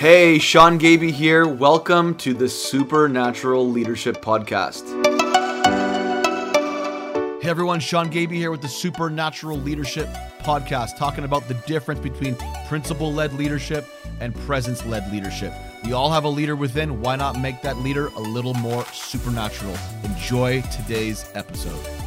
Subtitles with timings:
[0.00, 1.46] Hey, Sean Gaby here.
[1.46, 4.88] Welcome to the Supernatural Leadership Podcast.
[7.42, 10.08] Hey everyone, Sean Gaby here with the Supernatural Leadership
[10.38, 12.34] Podcast, talking about the difference between
[12.66, 13.84] principle led leadership
[14.20, 15.52] and presence led leadership.
[15.84, 17.02] We all have a leader within.
[17.02, 19.76] Why not make that leader a little more supernatural?
[20.04, 21.99] Enjoy today's episode.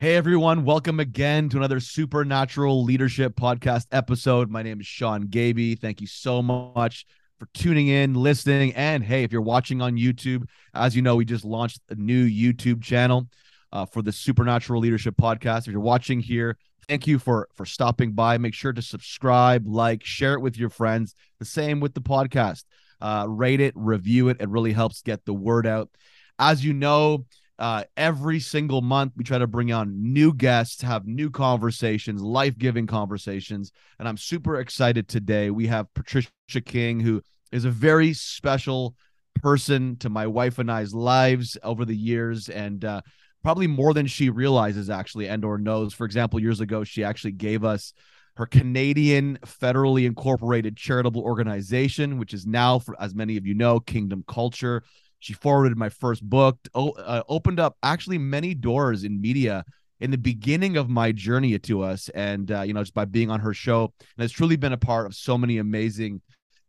[0.00, 4.48] Hey everyone, welcome again to another Supernatural Leadership Podcast episode.
[4.48, 5.74] My name is Sean Gaby.
[5.74, 7.04] Thank you so much
[7.40, 11.24] for tuning in, listening, and hey, if you're watching on YouTube, as you know, we
[11.24, 13.26] just launched a new YouTube channel
[13.72, 15.62] uh, for the Supernatural Leadership Podcast.
[15.62, 18.38] If you're watching here, thank you for for stopping by.
[18.38, 21.16] Make sure to subscribe, like, share it with your friends.
[21.40, 22.62] The same with the podcast.
[23.00, 24.36] Uh, rate it, review it.
[24.38, 25.90] It really helps get the word out.
[26.38, 27.26] As you know,
[27.58, 32.56] uh, every single month, we try to bring on new guests, have new conversations, life
[32.56, 33.72] giving conversations.
[33.98, 35.50] And I'm super excited today.
[35.50, 36.30] We have Patricia
[36.64, 38.94] King, who is a very special
[39.42, 42.48] person to my wife and I's lives over the years.
[42.48, 43.00] And, uh,
[43.42, 47.32] probably more than she realizes actually and or knows for example years ago she actually
[47.32, 47.92] gave us
[48.36, 53.78] her canadian federally incorporated charitable organization which is now for as many of you know
[53.78, 54.82] kingdom culture
[55.18, 59.64] she forwarded my first book, uh, opened up actually many doors in media
[60.00, 62.08] in the beginning of my journey to us.
[62.10, 64.78] And, uh, you know, just by being on her show, and it's truly been a
[64.78, 66.20] part of so many amazing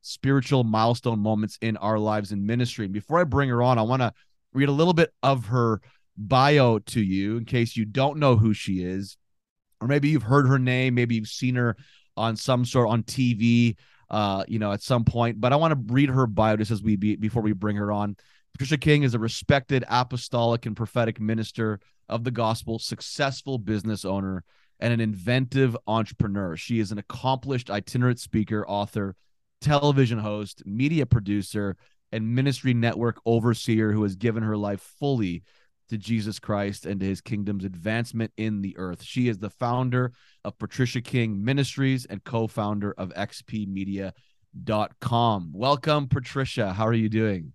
[0.01, 2.85] spiritual milestone moments in our lives in ministry.
[2.85, 4.13] And before I bring her on, I want to
[4.53, 5.81] read a little bit of her
[6.17, 9.17] bio to you in case you don't know who she is,
[9.81, 11.77] or maybe you've heard her name, maybe you've seen her
[12.17, 13.75] on some sort on TV,
[14.09, 15.39] uh, you know, at some point.
[15.39, 17.91] But I want to read her bio just as we be before we bring her
[17.91, 18.17] on.
[18.59, 21.79] Patricia King is a respected apostolic and prophetic minister
[22.09, 24.43] of the gospel, successful business owner,
[24.81, 26.57] and an inventive entrepreneur.
[26.57, 29.15] She is an accomplished itinerant speaker, author,
[29.61, 31.77] television host, media producer,
[32.11, 35.43] and ministry network overseer who has given her life fully
[35.87, 39.01] to Jesus Christ and to his kingdom's advancement in the earth.
[39.01, 40.11] She is the founder
[40.43, 44.11] of Patricia King Ministries and co founder of xpmedia.com.
[45.53, 46.73] Welcome, Patricia.
[46.73, 47.53] How are you doing?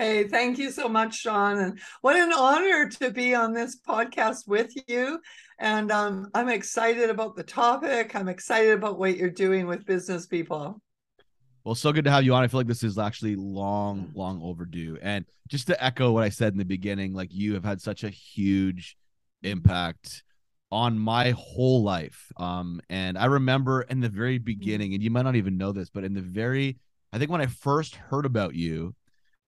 [0.00, 1.58] Hey, thank you so much, Sean.
[1.58, 5.20] And what an honor to be on this podcast with you.
[5.58, 8.16] And um, I'm excited about the topic.
[8.16, 10.80] I'm excited about what you're doing with business people.
[11.64, 12.42] Well, so good to have you on.
[12.42, 14.96] I feel like this is actually long, long overdue.
[15.02, 18.02] And just to echo what I said in the beginning, like you have had such
[18.02, 18.96] a huge
[19.42, 20.22] impact
[20.72, 22.32] on my whole life.
[22.38, 25.90] Um, and I remember in the very beginning, and you might not even know this,
[25.90, 26.78] but in the very,
[27.12, 28.94] I think when I first heard about you,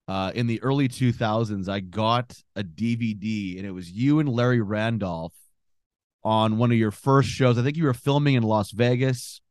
[0.07, 4.61] uh, in the early 2000s, I got a DVD and it was you and Larry
[4.61, 5.33] Randolph
[6.23, 7.57] on one of your first shows.
[7.57, 9.41] I think you were filming in Las Vegas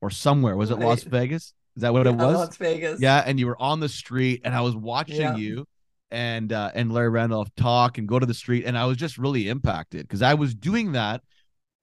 [0.00, 0.56] or somewhere.
[0.56, 0.86] Was it right.
[0.86, 1.54] Las Vegas?
[1.76, 2.36] Is that what yeah, it was?
[2.36, 3.00] Las Vegas.
[3.00, 5.36] Yeah, and you were on the street and I was watching yeah.
[5.36, 5.66] you
[6.10, 9.18] and uh, and Larry Randolph talk and go to the street and I was just
[9.18, 11.22] really impacted because I was doing that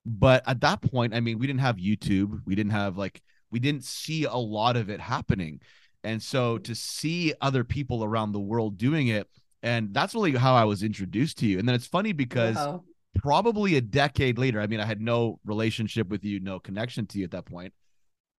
[0.05, 3.21] but at that point I mean we didn't have YouTube we didn't have like
[3.51, 5.61] we didn't see a lot of it happening
[6.07, 9.27] and so to see other people around the world doing it,
[9.61, 11.59] and that's really how I was introduced to you.
[11.59, 12.85] And then it's funny because wow.
[13.15, 17.17] probably a decade later, I mean, I had no relationship with you, no connection to
[17.17, 17.73] you at that point.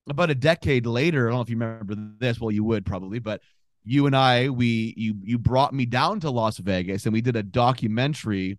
[0.09, 2.41] About a decade later, I don't know if you remember this.
[2.41, 3.43] Well, you would probably, but
[3.85, 7.37] you and I, we you you brought me down to Las Vegas and we did
[7.37, 8.59] a documentary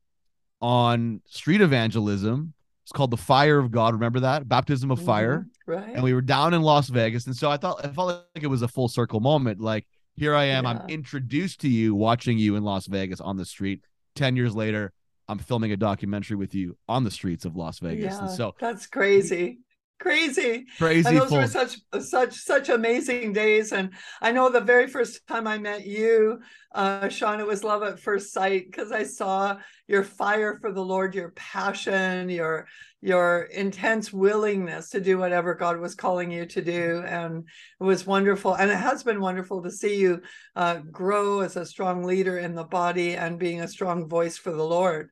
[0.61, 2.53] on street evangelism
[2.89, 3.93] it's called the Fire of God.
[3.93, 5.05] Remember that baptism of mm-hmm.
[5.05, 5.93] fire, right?
[5.93, 8.47] And we were down in Las Vegas, and so I thought I felt like it
[8.47, 9.61] was a full circle moment.
[9.61, 9.85] Like
[10.15, 10.71] here I am, yeah.
[10.71, 13.83] I'm introduced to you, watching you in Las Vegas on the street.
[14.15, 14.91] Ten years later,
[15.27, 18.55] I'm filming a documentary with you on the streets of Las Vegas, yeah, and so
[18.59, 19.59] that's crazy
[19.99, 20.65] crazy.
[20.77, 21.39] Crazy and those full.
[21.39, 23.71] were such such such amazing days.
[23.71, 26.39] And i know the very first time i met you
[26.73, 30.83] uh sean it was love at first sight because i saw your fire for the
[30.83, 32.67] lord your passion your
[33.01, 37.01] your intense willingness to do whatever god was calling you to do.
[37.05, 37.45] And
[37.79, 38.55] it was wonderful.
[38.55, 40.21] And it has been wonderful to see you
[40.55, 44.51] uh, grow as a strong leader in the body and being a strong voice for
[44.51, 45.09] the lord.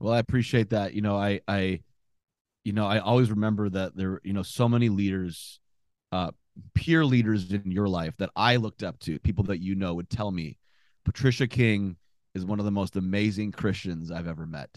[0.00, 0.94] Well i appreciate that.
[0.94, 1.80] You know i i
[2.66, 5.60] you know, I always remember that there, you know, so many leaders,
[6.10, 6.32] uh,
[6.74, 10.10] peer leaders in your life that I looked up to, people that you know would
[10.10, 10.58] tell me,
[11.04, 11.96] Patricia King
[12.34, 14.70] is one of the most amazing Christians I've ever met.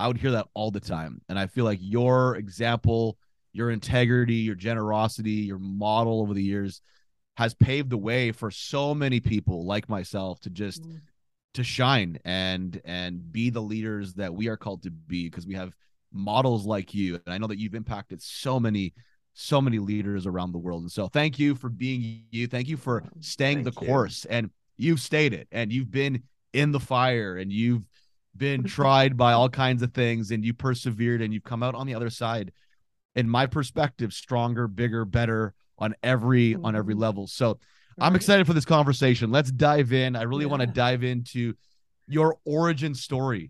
[0.00, 1.22] I would hear that all the time.
[1.28, 3.16] And I feel like your example,
[3.52, 6.82] your integrity, your generosity, your model over the years
[7.36, 10.98] has paved the way for so many people like myself to just mm.
[11.54, 15.54] to shine and and be the leaders that we are called to be because we
[15.54, 15.72] have
[16.12, 18.92] models like you and i know that you've impacted so many
[19.34, 20.82] so many leaders around the world.
[20.82, 22.46] And so thank you for being you.
[22.46, 23.88] Thank you for staying Thank the you.
[23.88, 24.26] course.
[24.26, 27.86] And you've stayed it and you've been in the fire and you've
[28.36, 31.86] been tried by all kinds of things and you persevered and you've come out on
[31.86, 32.52] the other side.
[33.16, 37.00] In my perspective, stronger, bigger, better on every on every Mhm.
[37.00, 37.26] level.
[37.26, 37.58] So
[37.98, 39.30] I'm excited for this conversation.
[39.30, 40.14] Let's dive in.
[40.14, 41.54] I really want to dive into
[42.06, 43.48] your origin story.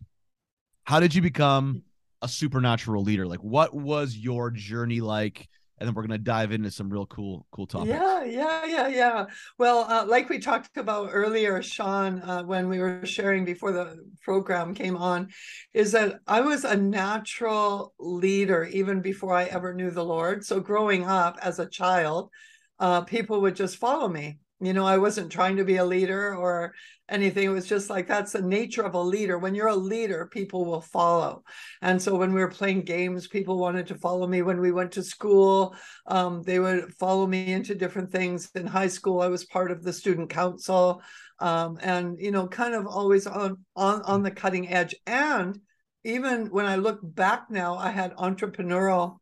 [0.85, 1.83] How did you become.
[2.23, 3.27] A supernatural leader?
[3.27, 5.49] Like, what was your journey like?
[5.79, 7.91] And then we're gonna dive into some real cool, cool topics.
[7.91, 9.25] Yeah, yeah, yeah, yeah.
[9.59, 13.97] Well, uh, like we talked about earlier, Sean, uh, when we were sharing before the
[14.23, 15.29] program came on,
[15.75, 20.45] is that I was a natural leader even before I ever knew the Lord.
[20.45, 22.31] So growing up as a child,
[22.79, 24.39] uh, people would just follow me.
[24.65, 26.75] You know, I wasn't trying to be a leader or
[27.09, 27.45] anything.
[27.45, 29.39] It was just like that's the nature of a leader.
[29.39, 31.43] When you're a leader, people will follow.
[31.81, 34.43] And so when we were playing games, people wanted to follow me.
[34.43, 35.75] When we went to school,
[36.07, 38.51] um, they would follow me into different things.
[38.55, 41.03] In high school, I was part of the student council,
[41.41, 44.95] um, and you know, kind of always on on on the cutting edge.
[45.07, 45.59] And
[46.05, 49.19] even when I look back now, I had entrepreneurial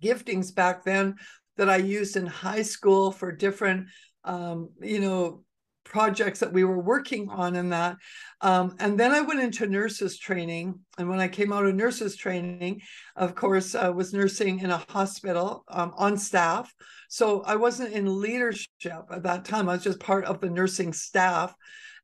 [0.00, 1.16] giftings back then
[1.56, 3.88] that I used in high school for different,
[4.24, 5.44] um, you know,
[5.84, 7.96] projects that we were working on and that.
[8.40, 10.78] Um, and then I went into nurses training.
[10.96, 12.80] And when I came out of nurses training,
[13.16, 16.72] of course, I was nursing in a hospital um, on staff.
[17.08, 19.68] So I wasn't in leadership at that time.
[19.68, 21.54] I was just part of the nursing staff.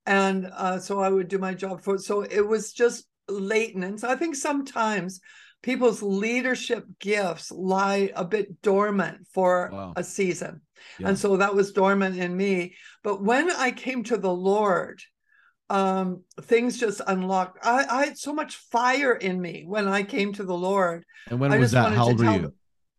[0.05, 3.85] And uh, so I would do my job for So it was just latent.
[3.85, 5.21] And so I think sometimes
[5.62, 9.93] people's leadership gifts lie a bit dormant for Wow.
[9.97, 10.62] a season.
[10.98, 11.08] Yeah.
[11.08, 12.75] And so that was dormant in me.
[13.02, 15.02] But when I came to the Lord,
[15.70, 17.58] um, things just unlocked.
[17.64, 21.04] I, I had so much fire in me when I came to the Lord.
[21.30, 21.92] And when I was that?
[21.92, 22.54] How old were you them-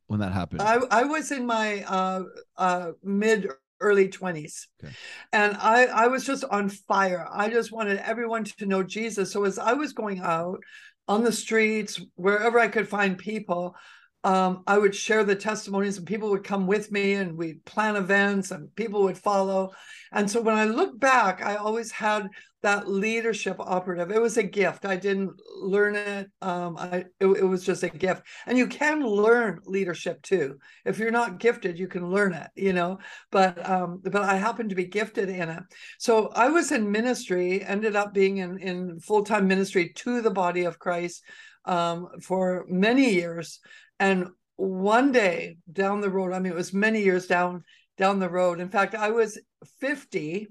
[0.07, 0.61] when that happened?
[0.61, 2.23] I, I was in my uh,
[2.57, 3.49] uh, mid
[3.81, 4.93] early 20s Okay.
[5.31, 9.45] and I, I was just on fire i just wanted everyone to know jesus so
[9.45, 10.59] as i was going out
[11.07, 13.75] on the streets wherever i could find people
[14.23, 17.95] um, i would share the testimonies and people would come with me and we'd plan
[17.95, 19.71] events and people would follow.
[20.11, 22.29] And so when i look back i always had
[22.61, 24.11] that leadership operative.
[24.11, 24.85] It was a gift.
[24.85, 25.31] I didn't
[25.61, 26.29] learn it.
[26.41, 28.23] Um, I, it, it was just a gift.
[28.45, 30.57] And you can learn leadership too.
[30.83, 32.99] If you're not gifted you can learn it you know?
[33.31, 35.63] But um but i happened to be gifted in it.
[35.97, 40.65] So i was in ministry ended up being in in full-time ministry to the body
[40.65, 41.23] of christ
[41.65, 43.59] um for many years
[43.99, 47.63] and one day down the road i mean it was many years down
[47.97, 49.39] down the road in fact i was
[49.79, 50.47] 50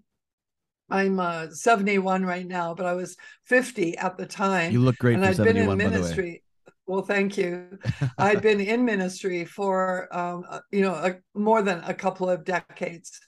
[0.91, 5.15] i'm uh 71 right now but i was 50 at the time you look great
[5.17, 5.91] and I'd been in by the way.
[5.91, 6.43] ministry.
[6.87, 7.79] Well, thank you.
[8.19, 12.45] I'd been in ministry for um, uh, you know a, more than a couple of
[12.45, 13.21] decades,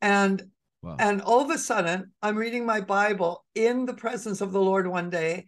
[0.00, 0.40] and
[0.82, 0.96] Wow.
[0.98, 4.86] and all of a sudden I'm reading my Bible in the presence of the Lord
[4.86, 5.46] one day,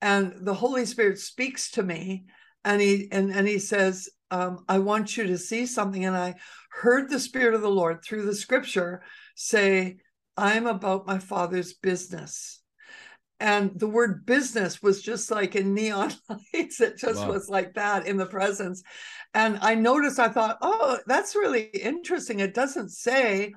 [0.00, 2.24] and the Holy Spirit speaks to me,
[2.64, 6.34] and he and and he says, um, "I want you to see something," and I
[6.70, 9.02] heard the Spirit of the Lord through the Scripture
[9.34, 9.98] say,
[10.36, 12.60] "I'm about my Father's business."
[13.40, 16.12] and the word business was just like in neon
[16.54, 16.80] lights.
[16.80, 17.32] It just Wow.
[17.32, 18.84] was like that in the presence.
[19.34, 22.38] And i noticed i thought oh that's really interesting.
[22.40, 23.52] It doesn't say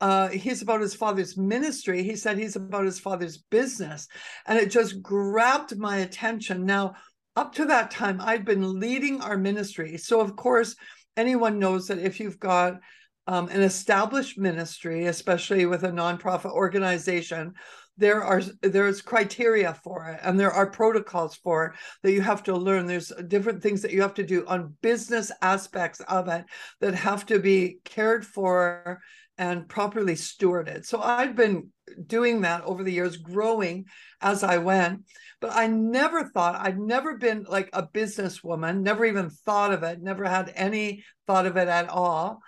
[0.00, 2.02] uh, he's about his father's ministry.
[2.02, 4.08] He said he's about his father's business.
[4.46, 6.64] And it just grabbed my attention.
[6.64, 6.94] Now
[7.36, 9.96] up to that time i'd been leading our ministry.
[9.96, 10.76] So of course
[11.16, 12.80] anyone knows that if you've got
[13.26, 17.54] um, an established ministry especially with a nonprofit organization
[18.00, 21.72] there are there's criteria for it and there are protocols for it
[22.02, 22.86] that you have to learn.
[22.86, 26.46] There's different things that you have to do on business aspects of it
[26.80, 29.00] that have to be cared for
[29.36, 30.86] and properly stewarded.
[30.86, 31.68] So i'd been
[32.06, 33.86] doing that over the years growing
[34.20, 35.02] as i went.
[35.40, 40.02] But i never thought i'd never been like a businesswoman never even thought of it
[40.02, 42.40] never had any thought of it at all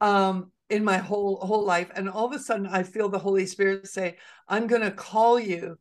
[0.00, 1.90] um in my whole whole life.
[1.94, 4.16] And all of a sudden i feel the holy spirit say
[4.48, 5.78] i'm going to call you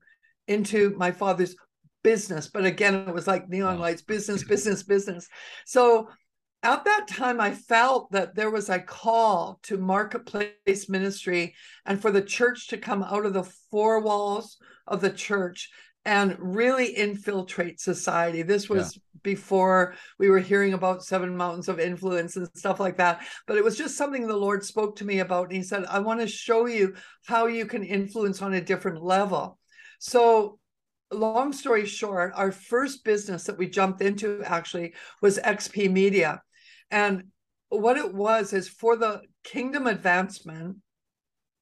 [0.47, 1.55] into my father's
[2.03, 2.47] business.
[2.47, 3.81] But again it was like neon Wow.
[3.81, 5.27] lights business business business.
[5.65, 6.09] So
[6.63, 11.53] at that time i felt that there was a call to marketplace ministry
[11.85, 15.69] and for the church to come out of the four walls of the church
[16.07, 18.41] and really infiltrate society.
[18.41, 23.27] This was before we were hearing about seven mountains of influence and stuff like that
[23.45, 25.99] but it was just something the lord spoke to me about and he said i
[25.99, 26.93] want to show you
[27.25, 29.59] how you can influence on a different level.
[29.99, 30.59] So
[31.11, 36.41] long story short our first business that we jumped into actually was xp media
[36.91, 37.25] and
[37.70, 40.77] what it was is for the kingdom advancement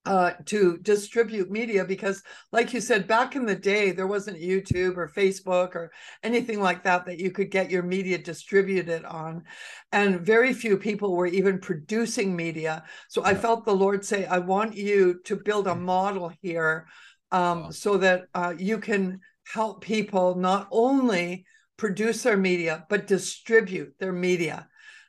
[0.06, 4.98] uh, to distribute media because, like you said, back in the day, there wasn't YouTube
[4.98, 5.92] or Facebook or
[6.22, 9.44] anything like that that you could get your media distributed on.
[9.92, 12.84] And very few people were even producing media.
[13.10, 15.82] So I felt the Lord say, I want you to build a mm.
[15.82, 16.86] model here
[17.32, 17.70] um, wow.
[17.72, 21.46] so that uh, you can help people not only
[21.78, 24.68] produce their media, but distribute their media,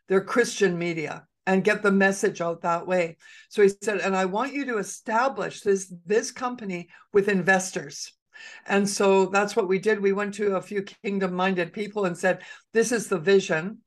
[0.09, 3.17] their Christian media and get the message out that way.
[3.49, 8.13] So he said, and I want you to establish this this company with investors.
[8.67, 10.01] And so that's what we did.
[10.01, 12.43] We went to a few kingdom minded people and said,
[12.75, 13.79] this is the vision.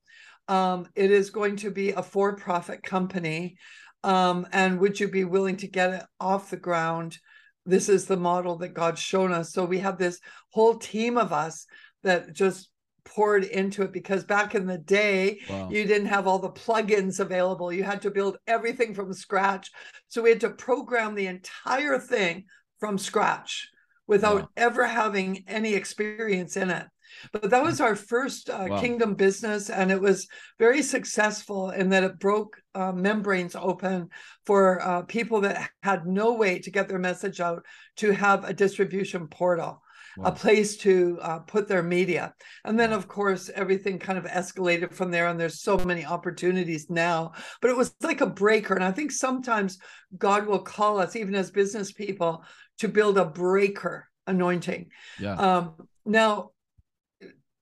[0.47, 3.57] Um, it is going to be a for profit company.
[4.03, 7.17] Um, and would you be willing to get it off the ground?
[7.65, 9.51] This is the model that God's shown us.
[9.51, 10.19] So we have this
[10.51, 11.67] whole team of us
[12.01, 12.68] that just
[13.15, 15.67] poured into it because back in the day wow.
[15.71, 19.71] you didn't have all the plugins available you had to build everything from scratch
[20.07, 22.45] so we had to program the entire thing
[22.79, 23.69] from scratch
[24.07, 24.49] without wow.
[24.57, 26.85] ever having any experience in it
[27.33, 28.79] but that was our first uh, wow.
[28.79, 30.27] kingdom business and it was
[30.59, 34.09] very successful in that it broke uh, membranes open
[34.45, 38.53] for uh, people that had no way to get their message out to have a
[38.53, 39.81] distribution portal
[40.17, 40.29] wow.
[40.29, 42.33] a place to uh, put their media.
[42.65, 45.27] And then, of course, everything kind of escalated from there.
[45.27, 47.33] And there's so many opportunities now.
[47.61, 48.73] But it was like a breaker.
[48.73, 49.77] And I think sometimes
[50.17, 52.43] God will call us, even as business people,
[52.79, 54.89] to build a breaker anointing.
[55.19, 55.35] Yeah.
[55.35, 55.73] Um,
[56.05, 56.51] now,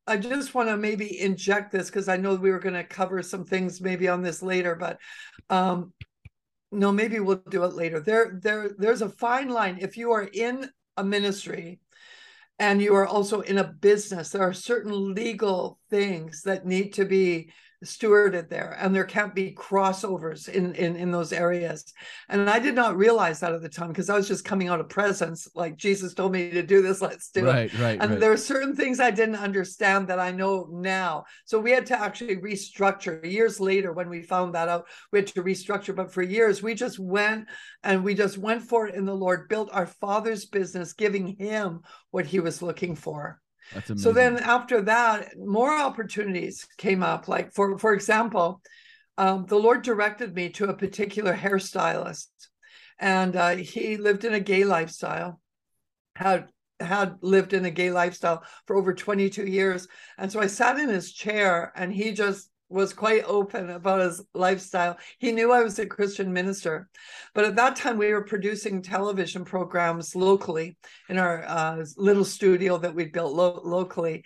[0.08, 3.22] I just want to maybe inject this because I know we were going to cover
[3.22, 5.00] some things maybe on this later, but
[5.50, 5.92] um,
[6.72, 8.00] no, maybe we'll do it later.
[8.00, 9.80] There, there, there's a fine line.
[9.82, 11.80] If you are in a ministry
[12.60, 14.30] and you are also in a business.
[14.30, 17.52] There are certain legal things that need to be
[17.86, 21.94] stewarded there and there can't be crossovers in in, in those areas.
[22.28, 24.80] And i did not realize that at the time because i was just coming out
[24.80, 28.12] of presence like jesus told me to do this let's do right, it right and
[28.12, 28.20] right.
[28.20, 31.26] there are certain things i didn't understand that i know now.
[31.46, 33.24] So we had to actually restructure.
[33.24, 36.74] Years later when we found that out we had to restructure but for years we
[36.74, 37.48] just went
[37.84, 41.82] and we just went for it in the lord built our father's business giving him
[42.12, 43.40] what he was looking for
[43.96, 47.28] so then after that, more opportunities came up.
[47.28, 48.62] Like for for example,
[49.18, 52.28] um, the Lord directed me to a particular hairstylist,
[53.00, 55.40] and uh, he lived in a gay lifestyle,
[56.16, 56.48] had
[56.80, 59.88] had lived in a gay lifestyle for over 22 years.
[60.18, 64.22] And so I sat in his chair and he just was quite open about his
[64.34, 64.98] lifestyle.
[65.20, 66.90] He knew I was a Christian minister,
[67.34, 70.78] but at that time we were producing television programs locally
[71.10, 74.24] in our uh, little studio that we built lo- locally,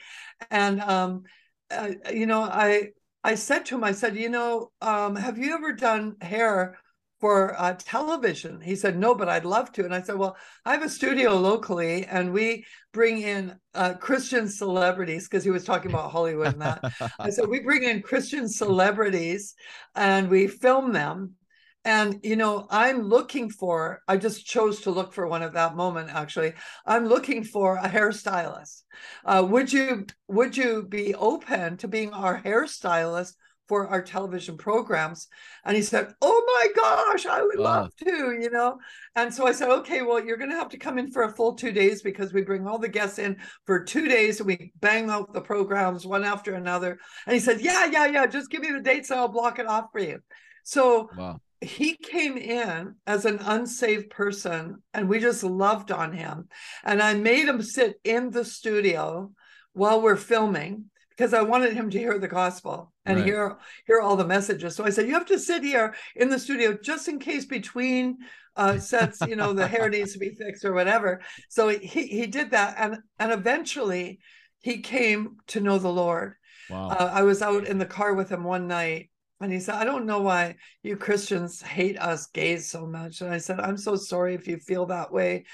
[0.50, 1.24] and um,
[1.69, 2.89] uh, you know, I
[3.24, 6.77] I said to him, I said, you know, um, have you ever done hair
[7.21, 8.59] for uh, television?
[8.59, 9.85] He said, no, but I'd love to.
[9.85, 10.35] And I said, well,
[10.65, 15.63] I have a studio locally and we bring in uh, Christian celebrities because he was
[15.63, 16.83] talking about Hollywood and that.
[17.19, 19.53] I said, we bring in Christian celebrities
[19.95, 21.35] and we film them.
[21.83, 25.75] And, you know, I'm looking for, I just chose to look for one at that
[25.75, 26.53] moment, actually.
[26.85, 28.83] I'm looking for a hairstylist.
[29.25, 33.33] Uh, would you, would you be open to being our hairstylist
[33.71, 35.29] for our television programs.
[35.63, 38.77] And he said, Oh my gosh, I would love to, you know.
[39.15, 41.31] And so I said, Okay, well, you're going to have to come in for a
[41.31, 44.73] full two days because we bring all the guests in for two days and we
[44.81, 46.99] bang out the programs one after another.
[47.25, 49.67] And he said, Yeah, yeah, yeah, just give me the dates and I'll block it
[49.67, 50.19] off for you.
[50.65, 51.39] So wow.
[51.61, 56.49] he came in as an unsaved person and we just loved on him.
[56.83, 59.31] And I made him sit in the studio
[59.71, 60.90] while we're filming
[61.21, 63.25] because I wanted him to hear the gospel and right.
[63.27, 64.75] hear hear all the messages.
[64.75, 68.17] So I said, you have to sit here in the studio just in case between
[68.55, 71.21] uh, sets, you know, the hair needs to be fixed or whatever.
[71.47, 74.19] So he he did that, and and eventually
[74.61, 76.33] he came to know the Lord.
[76.71, 76.87] Wow.
[76.87, 79.11] Uh, I was out in the car with him one night.
[79.41, 83.21] And he said, I don't know why you Christians hate us gays so much.
[83.21, 85.45] And I said, I'm so sorry if you feel that way,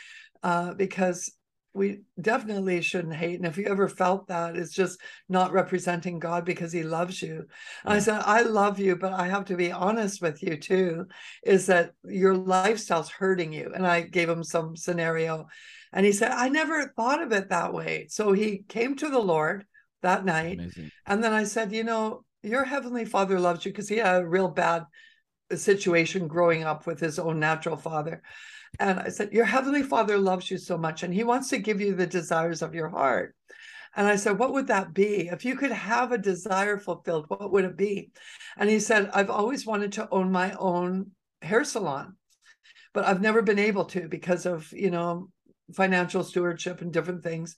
[0.43, 1.31] uh, because
[1.77, 3.35] we definitely shouldn't hate.
[3.35, 7.45] And if you ever felt that, it's just not representing God because he loves you.
[7.85, 11.05] And I said, I love you, but I have to be honest with you too,
[11.43, 13.71] is that your lifestyle's hurting you.
[13.73, 15.47] And I gave him some scenario.
[15.93, 18.07] And he said, I never thought of it that way.
[18.09, 19.65] So he came to the Lord
[20.01, 20.59] that night.
[20.59, 20.91] Amazing.
[21.05, 24.27] And then I said, you know, your heavenly father loves you because he had a
[24.27, 24.83] real bad
[25.55, 28.21] situation growing up with his own natural father.
[28.79, 31.81] And I said, Your heavenly father loves you so much, and he wants to give
[31.81, 33.35] you the desires of your heart.
[33.95, 35.27] And I said, What would that be?
[35.27, 38.11] If you could have a desire fulfilled, what would it be?
[38.57, 42.15] And he said, I've always wanted to own my own hair salon,
[42.93, 45.29] but I've never been able to because of, you know,
[45.73, 47.55] financial stewardship and different things.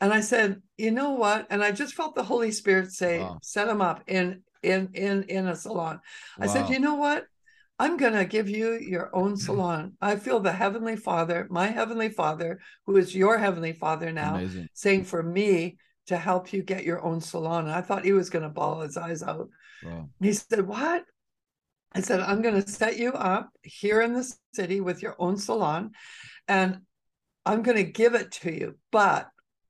[0.00, 1.46] And I said, you know what?
[1.48, 3.38] And I just felt the Holy Spirit say, wow.
[3.42, 6.00] set him up in in in in a salon.
[6.38, 6.44] Wow.
[6.44, 7.26] I said, you know what?
[7.78, 9.36] I'm going to give you your own mm-hmm.
[9.36, 9.92] salon.
[10.00, 14.68] I feel the Heavenly Father, my Heavenly Father, who is your Heavenly Father now, Amazing.
[14.72, 17.64] saying for me to help you get your own salon.
[17.64, 19.48] And I thought he was going to bawl his eyes out.
[19.82, 20.08] Wow.
[20.20, 21.04] He said, What?
[21.92, 25.38] I said, I'm going to set you up here in the city with your own
[25.38, 25.92] salon
[26.46, 26.80] and
[27.46, 28.76] I'm going to give it to you.
[28.90, 29.28] But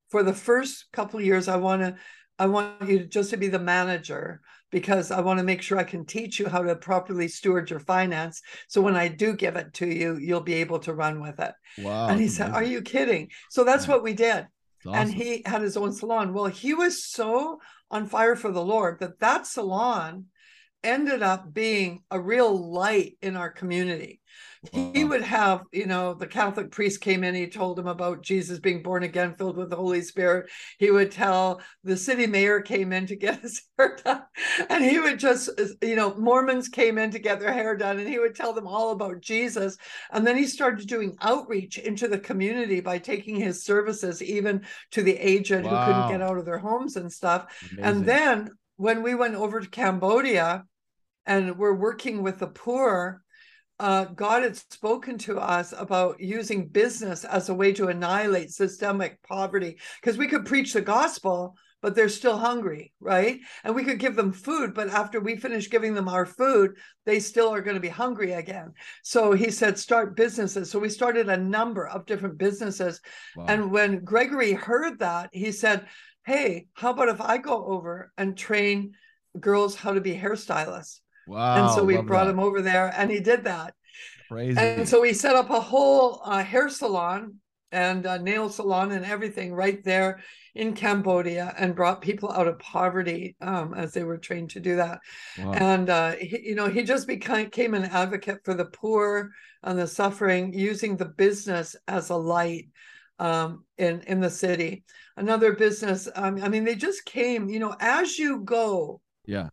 [0.08, 1.96] for the first couple of years, I want to
[2.38, 5.78] I want you to just to be the manager because I want to make sure
[5.78, 8.42] I can teach you how to properly steward your finance.
[8.68, 11.52] So when I do give it to you, you'll be able to run with it.
[11.78, 12.08] Wow.
[12.08, 13.30] And he said, Are you kidding?
[13.50, 14.46] So that's what we did.
[14.86, 15.00] Awesome.
[15.00, 16.32] And he had his own salon.
[16.32, 20.26] Well, he was so on fire for the Lord that that salon
[20.82, 24.20] ended up being a real light in our community.
[24.72, 24.90] Wow.
[24.94, 28.58] He would have, you know, the Catholic priest came in, he told him about Jesus
[28.58, 30.50] being born again, filled with the Holy Spirit.
[30.78, 34.22] He would tell the city mayor came in to get his hair done.
[34.68, 35.50] And he would just,
[35.82, 38.66] you know, Mormons came in to get their hair done and he would tell them
[38.66, 39.76] all about Jesus.
[40.10, 45.02] And then he started doing outreach into the community by taking his services even to
[45.02, 45.84] the aged wow.
[45.84, 47.46] who couldn't get out of their homes and stuff.
[47.72, 47.84] Amazing.
[47.84, 50.64] And then when we went over to Cambodia
[51.24, 53.22] and we're working with the poor,
[53.78, 59.22] uh, God had spoken to us about using business as a way to annihilate systemic
[59.22, 63.38] poverty because we could preach the gospel, but they're still hungry, right?
[63.64, 67.20] And we could give them food, but after we finish giving them our food, they
[67.20, 68.72] still are going to be hungry again.
[69.02, 70.70] So he said, start businesses.
[70.70, 73.00] So we started a number of different businesses.
[73.36, 73.44] Wow.
[73.48, 75.86] And when Gregory heard that, he said,
[76.24, 78.94] Hey, how about if I go over and train
[79.38, 81.00] girls how to be hairstylists?
[81.26, 81.66] Wow.
[81.66, 82.30] And so we brought that.
[82.30, 83.74] him over there and he did that.
[84.28, 84.58] Crazy.
[84.58, 87.36] And so we set up a whole uh, hair salon
[87.72, 90.20] and nail salon and everything right there
[90.54, 94.76] in Cambodia and brought people out of poverty um, as they were trained to do
[94.76, 95.00] that.
[95.38, 95.52] Wow.
[95.52, 99.30] And, uh, he, you know, he just became an advocate for the poor
[99.62, 102.68] and the suffering, using the business as a light
[103.18, 104.84] um, in, in the city.
[105.16, 109.00] Another business, um, I mean, they just came, you know, as you go.
[109.26, 109.48] Yeah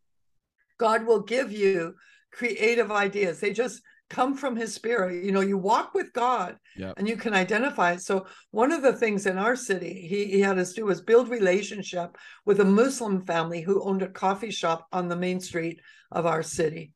[0.77, 1.95] God will give you
[2.31, 3.39] creative ideas.
[3.39, 5.23] They just come from his spirit.
[5.23, 6.93] You know, you walk with God yep.
[6.97, 7.93] and you can identify.
[7.93, 8.01] it.
[8.01, 11.29] So one of the things in our city he, he had us do was build
[11.29, 15.79] relationship with a Muslim family who owned a coffee shop on the main street
[16.11, 16.91] of our city.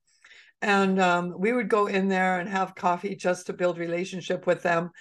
[0.61, 4.63] And um, we would go in there and have coffee just to build relationship with
[4.63, 4.91] them.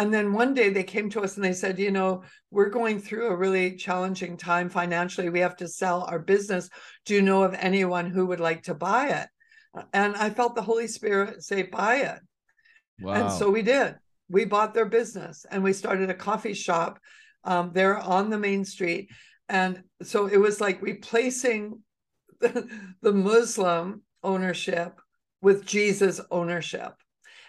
[0.00, 2.98] And then one day they came to us and they said, you know, we're going
[2.98, 5.28] through a really challenging time financially.
[5.28, 6.70] We have to sell our business.
[7.04, 9.28] Do you know of anyone who would like to buy it?
[9.92, 12.18] And I felt the Holy Spirit say, buy it.
[12.98, 13.12] Wow.
[13.12, 13.96] And so we did.
[14.30, 16.98] We bought their business and we started a coffee shop
[17.44, 19.10] um, there on the main street.
[19.50, 21.82] And so it was like replacing
[22.40, 22.66] the,
[23.02, 24.98] the Muslim ownership
[25.42, 26.94] with Jesus ownership.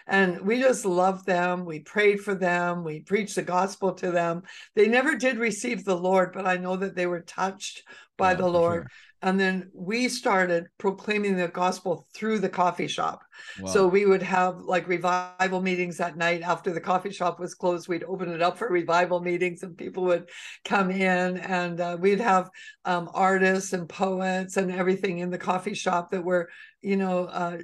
[0.06, 1.64] And we just loved them.
[1.64, 2.84] We prayed for them.
[2.84, 4.42] We preached the gospel to them.
[4.74, 7.84] They never did receive the Lord, but I know that they were touched
[8.18, 8.82] by yeah, the Lord.
[8.82, 8.90] Sure.
[9.22, 13.22] And then we started proclaiming the gospel through the coffee shop.
[13.60, 13.72] Wow.
[13.72, 17.88] So we would have like revival meetings at night after the coffee shop was closed.
[17.88, 20.28] We'd open it up for revival meetings and people would
[20.64, 22.50] come in and uh, we'd have
[22.84, 26.48] um, artists and poets and everything in the coffee shop that were
[26.80, 27.58] you know uh,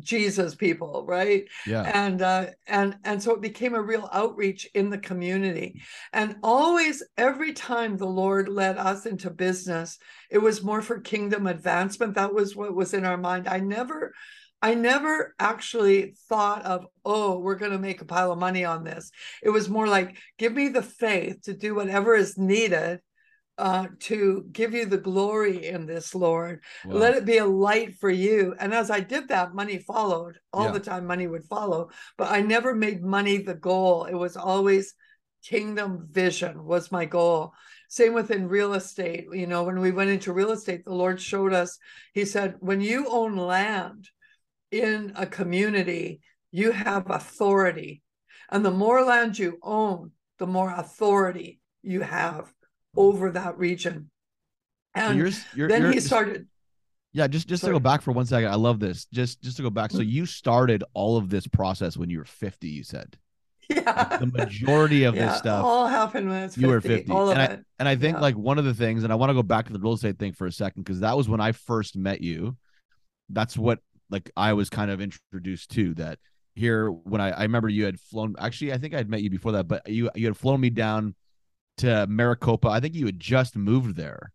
[0.00, 1.44] jesus people right?
[1.66, 1.82] Yeah.
[1.82, 5.80] And uh, and and so it became a real outreach in the community.
[6.12, 9.98] And always every time the lord led us into business
[10.30, 12.14] it was more for kingdom advancement.
[12.14, 13.48] That was what was in our mind.
[13.48, 14.12] I never
[14.60, 18.84] I never actually thought of, oh, we're going to make a pile of money on
[18.84, 19.10] this.
[19.42, 23.00] It was more like, give me the faith to do whatever is needed
[23.56, 26.62] uh, to give you the glory in this, Lord.
[26.84, 26.96] Wow.
[26.96, 28.54] Let it be a light for you.
[28.58, 30.38] And as I did that, money followed.
[30.52, 30.72] All yeah.
[30.72, 31.90] the time, money would follow.
[32.16, 34.04] But I never made money the goal.
[34.04, 34.94] It was always
[35.44, 37.52] kingdom vision was my goal.
[37.88, 39.26] Same within real estate.
[39.32, 41.78] You know, when we went into real estate, the Lord showed us,
[42.12, 44.08] He said, when you own land
[44.70, 48.02] in a community, you have authority.
[48.50, 52.52] And the more land you own, the more authority you have
[52.96, 54.10] over that region.
[54.94, 56.48] And you're, you're, then you're, he started.
[57.12, 57.72] Yeah, just just Sorry.
[57.72, 58.50] to go back for one second.
[58.50, 59.06] I love this.
[59.06, 59.90] Just just to go back.
[59.90, 60.08] So mm-hmm.
[60.08, 63.16] you started all of this process when you were 50, you said.
[63.70, 64.06] Yeah.
[64.10, 66.60] Like, the majority of yeah, this stuff all happened when it's 50.
[66.62, 67.58] you were 50 All of and it.
[67.58, 68.22] I, and I think Yeah.
[68.22, 70.18] like one of the things and i want to go back to the real estate
[70.18, 72.56] thing for a second because that was when i first met you
[73.28, 76.18] that's what like i was kind of introduced to that
[76.54, 79.52] here when i i remember you had flown actually i think i'd met you before
[79.52, 81.14] that but you you had flown me down
[81.76, 84.32] to maricopa i think you had just moved there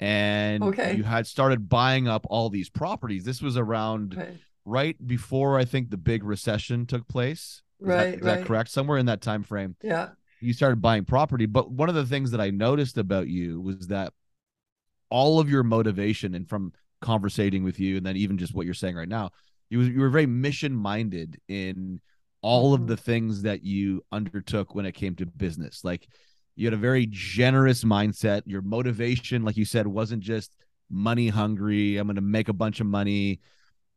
[0.00, 0.96] and Okay.
[0.96, 4.38] you had started buying up all these properties this was around Right.
[4.64, 8.70] right before i think the big recession took place Is that- Right, is that correct
[8.70, 10.10] somewhere in that time frame Yeah.
[10.40, 11.46] you started buying property.
[11.46, 14.12] But one of the things that I noticed about you was that
[15.10, 18.74] all of your motivation and from conversating with you, and then even just what you're
[18.74, 19.30] saying right now,
[19.70, 22.00] you you were very mission minded in
[22.40, 22.86] all of Mhm.
[22.88, 25.84] the things that you undertook when it came to business.
[25.84, 26.08] Like
[26.56, 28.42] you had a very generous mindset.
[28.46, 30.56] Your motivation, like you said, wasn't just
[30.90, 31.96] money hungry.
[31.96, 33.40] I'm going to make a bunch of money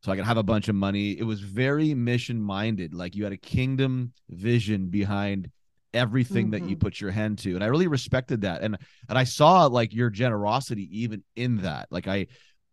[0.04, 1.18] so I can have a bunch of money.
[1.18, 2.94] It was very mission minded.
[2.94, 5.52] Like you had a kingdom vision behind
[5.94, 6.80] everything that you Mhm.
[6.80, 7.54] put your hand to.
[7.54, 8.62] And I really respected that.
[8.64, 8.78] And
[9.10, 11.88] and I saw like your generosity even in that.
[11.92, 12.28] Like I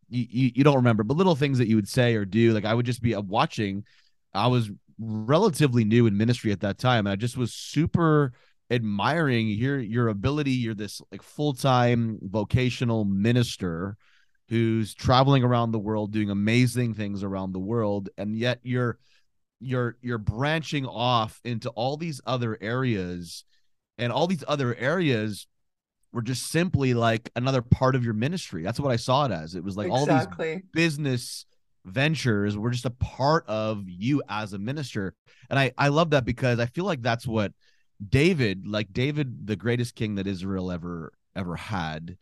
[0.08, 2.52] you, you, don't remember, but little things that you would say or do.
[2.52, 3.84] Like I would just be uh, watching.
[4.34, 7.06] I was relatively new in ministry at that time.
[7.06, 8.32] And I just was super
[8.70, 10.52] admiring your your ability.
[10.52, 13.96] You're this like full-time vocational minister
[14.48, 18.98] who's traveling around the world doing amazing things around the world and yet you're
[19.60, 23.44] you're you're branching off into all these other areas
[23.98, 25.46] and all these other areas
[26.12, 28.62] were just simply like another part of your ministry.
[28.62, 29.54] That's what i saw it as.
[29.54, 31.46] It was like all these business
[31.84, 35.14] ventures were just a part of you as a minister.
[35.50, 37.52] And i i love that because i feel like that's what
[38.06, 42.16] david like david the greatest king that israel ever ever had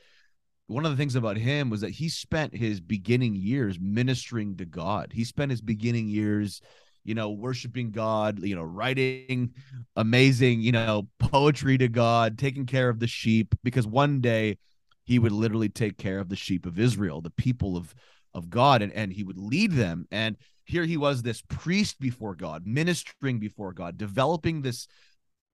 [0.69, 4.65] one of the things about him was that he spent his beginning years ministering to
[4.65, 5.13] god.
[5.13, 6.61] He spent his beginning years
[7.07, 9.51] you know worshiping god you know writing
[9.97, 14.59] amazing you know poetry to god taking care of the sheep because one day
[15.05, 17.95] he would literally take care of the sheep of israel the people of
[18.37, 20.07] of god and, and he would lead them.
[20.13, 24.87] And here he was this priest before god ministering before god developing this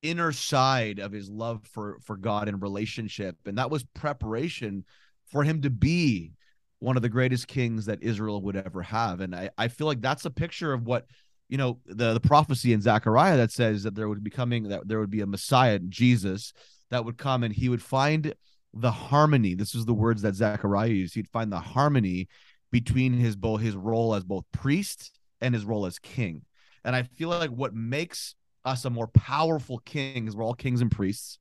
[0.02, 3.36] inner side of his love for for god and relationship.
[3.46, 4.84] And that was preparation
[5.26, 6.32] for him to be
[6.80, 9.20] one of the greatest kings that israel would ever have.
[9.20, 11.06] And i i feel like that's a picture of what
[11.52, 14.88] you know the the prophecy in Zechariah that says that there would be coming that
[14.88, 16.54] there would be a Messiah Jesus
[16.90, 18.34] that would come and he would find
[18.72, 19.54] the harmony.
[19.54, 21.14] This is the words that Zechariah used.
[21.14, 22.28] He'd find the harmony
[22.70, 25.12] between his both his role as both priest
[25.42, 26.40] and his role as king.
[26.86, 28.34] And I feel like what makes
[28.64, 31.38] us a more powerful king is we're all kings and priests,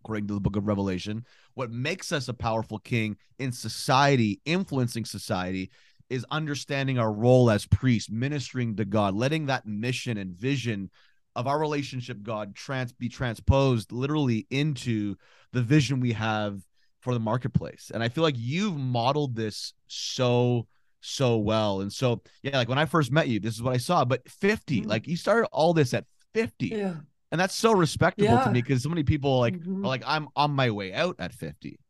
[0.00, 1.26] according to the book of Revelation.
[1.52, 5.70] What makes us a powerful king in society, influencing society,
[6.12, 10.90] is understanding our role as priests, ministering to God, letting that mission and vision
[11.34, 15.16] of our relationship God trans be transposed literally into
[15.52, 16.60] the vision we have
[17.00, 17.90] for the marketplace.
[17.92, 20.66] And I feel like you've modeled this so
[21.00, 21.80] so well.
[21.80, 24.04] And so yeah, like when I first met you, this is what I saw.
[24.04, 24.86] But 50, Mhm.
[24.86, 26.68] like you started all this at 50.
[26.68, 26.96] Yeah.
[27.32, 29.78] And that's so respectable to me because so many people like Mhm.
[29.78, 31.80] are like, I'm on my way out at 50.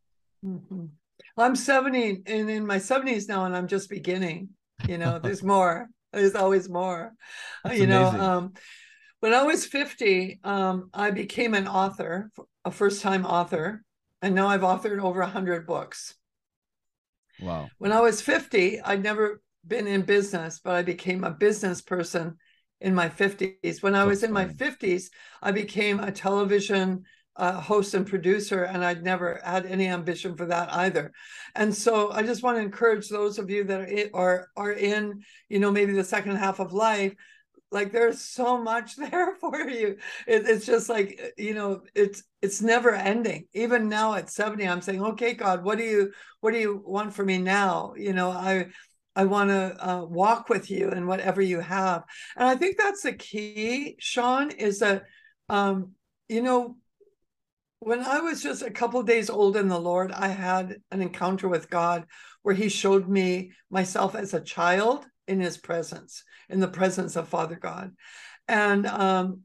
[0.43, 0.89] Mhm.
[1.37, 4.49] I'm 70 and in my 70s now, and I'm just beginning.
[4.87, 5.89] You know, there's more.
[6.11, 7.13] There's always more.
[7.65, 8.21] Uh, That's you know, amazing.
[8.21, 8.53] um,
[9.19, 12.29] when I was 50, um, I became an author,
[12.65, 13.83] a first-time author,
[14.21, 16.15] and now I've authored over 100 books.
[17.39, 17.69] Wow.
[17.77, 22.37] When I was 50, I'd never been in business, but I became a business person
[22.81, 23.81] in my 50s.
[23.81, 25.09] When I was in my 50s,
[25.41, 30.45] I became a television uh, host and producer, and I'd never had any ambition for
[30.45, 31.11] that either.
[31.55, 35.23] And so I just want to encourage those of you that are in, are, in,
[35.49, 37.13] you know, maybe the second half of life.
[37.71, 39.97] Like there's so much there for you.
[40.27, 43.47] It, it's just like you know, it's it's never ending.
[43.53, 47.13] Even now at 70, I'm saying, okay, God, what do you what do you want
[47.13, 47.93] for me now?
[47.97, 48.67] You know, I
[49.15, 52.03] I want to uh, walk with you in whatever you have.
[52.35, 55.03] And I think that's the key, Sean, is that,
[55.49, 55.91] um,
[56.27, 56.77] you know,
[57.83, 61.01] when I was just a couple of days old in the Lord, I had an
[61.01, 62.05] encounter with God
[62.41, 67.27] where He showed me myself as a child in His presence, in the presence of
[67.27, 67.91] Father God,
[68.47, 69.41] and um,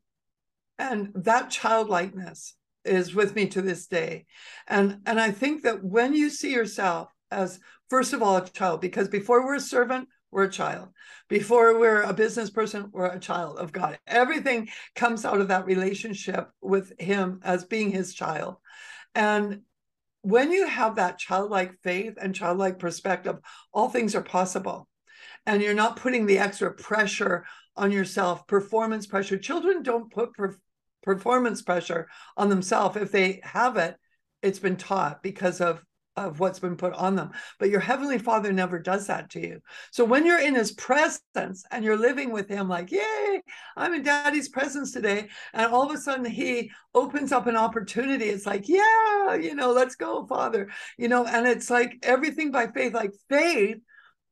[0.78, 4.26] and that childlikeness is with me to this day,
[4.66, 8.80] and and I think that when you see yourself as first of all a child,
[8.80, 10.88] because before we're a servant, we're a child.
[11.28, 13.98] Before we're a business person, we're a child of God.
[14.06, 18.56] Everything comes out of that relationship with Him as being His child.
[19.14, 19.62] And
[20.22, 23.38] when you have that childlike faith and childlike perspective,
[23.72, 24.88] all things are possible.
[25.46, 29.38] And you're not putting the extra pressure on yourself, performance pressure.
[29.38, 30.58] Children don't put per-
[31.02, 32.96] performance pressure on themselves.
[32.96, 33.96] If they have it,
[34.42, 35.82] it's been taught because of
[36.26, 37.30] of what's been put on them.
[37.58, 39.60] But your heavenly father never does that to you.
[39.90, 43.42] So when you're in his presence and you're living with him, like, yay,
[43.76, 45.28] I'm in daddy's presence today.
[45.52, 48.26] And all of a sudden he opens up an opportunity.
[48.26, 50.68] It's like, yeah, you know, let's go, father.
[50.96, 53.78] You know, and it's like everything by faith, like faith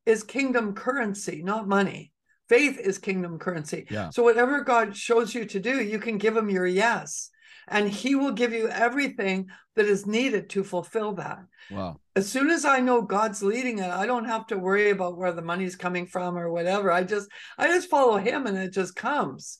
[0.05, 2.11] is kingdom currency, not money.
[2.49, 3.87] Faith is kingdom currency.
[3.89, 4.09] Yeah.
[4.09, 7.29] So whatever God shows you to do, you can give him your yes
[7.67, 11.39] and he will give you everything that is needed to fulfill that.
[11.69, 11.99] Wow.
[12.15, 15.31] As soon as I know God's leading it, I don't have to worry about where
[15.31, 16.91] the money's coming from or whatever.
[16.91, 19.59] I just I just follow him and it just comes.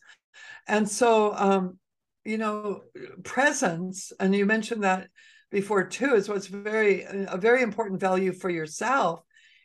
[0.68, 1.78] And so um
[2.24, 2.82] you know
[3.24, 5.08] presence and you mentioned that
[5.52, 9.22] before too is what's very a very important value for yourself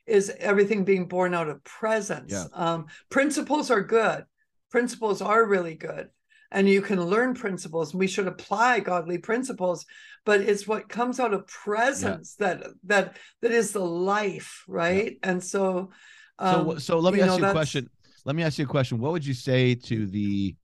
[0.06, 2.32] is everything being born out of presence.
[2.32, 2.46] Yeah.
[2.54, 4.24] Um principles are good.
[4.70, 6.08] Principles are really good
[6.52, 9.84] and you can learn principles and we should apply godly principles
[10.24, 12.54] but it's what comes out of presence yeah.
[12.54, 15.18] that that that is the life right?
[15.22, 15.30] Yeah.
[15.30, 15.90] and so
[16.38, 17.88] um, so so let me you ask know, you a question.
[18.24, 18.98] Let me ask you a question.
[18.98, 20.56] What would you say to the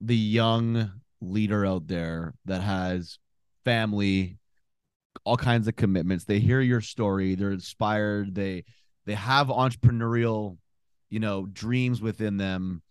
[0.00, 3.18] the young leader out there that has
[3.64, 4.38] family
[5.24, 6.24] all kinds of commitments?
[6.24, 8.64] They hear your story they're inspired they
[9.06, 10.56] they have entrepreneurial
[11.10, 12.82] you know dreams within them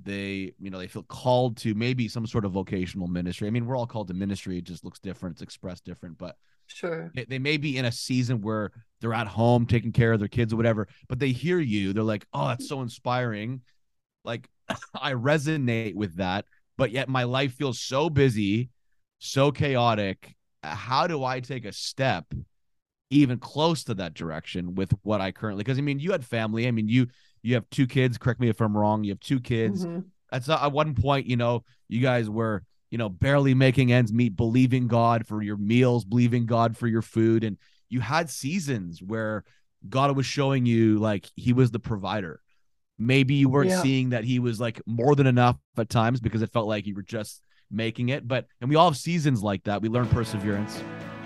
[0.00, 3.46] they you know they feel called to maybe some sort of vocational ministry.
[3.46, 4.58] I mean we're all called to ministry.
[4.58, 5.34] It just looks different.
[5.34, 7.12] It's expressed different but sure.
[7.14, 10.28] they, they may be in a season where they're at home taking care of their
[10.28, 11.92] kids or whatever but they hear you.
[11.92, 13.60] They're like oh that's so inspiring.
[14.24, 14.48] Like
[14.94, 16.46] i resonate with that
[16.78, 18.70] but yet my life feels so busy
[19.18, 20.34] so chaotic.
[20.62, 22.24] How do i take a step
[23.10, 26.66] even close to that direction with what i currently because i mean you had family.
[26.66, 27.08] I mean you
[27.42, 28.18] you have two kids.
[28.18, 29.04] Correct me if I'm wrong.
[29.04, 29.84] You have two kids.
[29.84, 30.00] Mm-hmm.
[30.30, 34.36] That's at one point, you know, you guys were, you know, barely making ends meet,
[34.36, 37.44] believing God for your meals, believing God for your food.
[37.44, 37.58] And
[37.90, 39.44] you had seasons where
[39.88, 42.40] God was showing you like he was the provider.
[42.98, 43.82] Maybe you weren't yeah.
[43.82, 46.94] seeing that he was like more than enough at times because it felt like you
[46.94, 48.26] were just making it.
[48.26, 49.82] But, and we all have seasons like that.
[49.82, 50.82] We learn perseverance.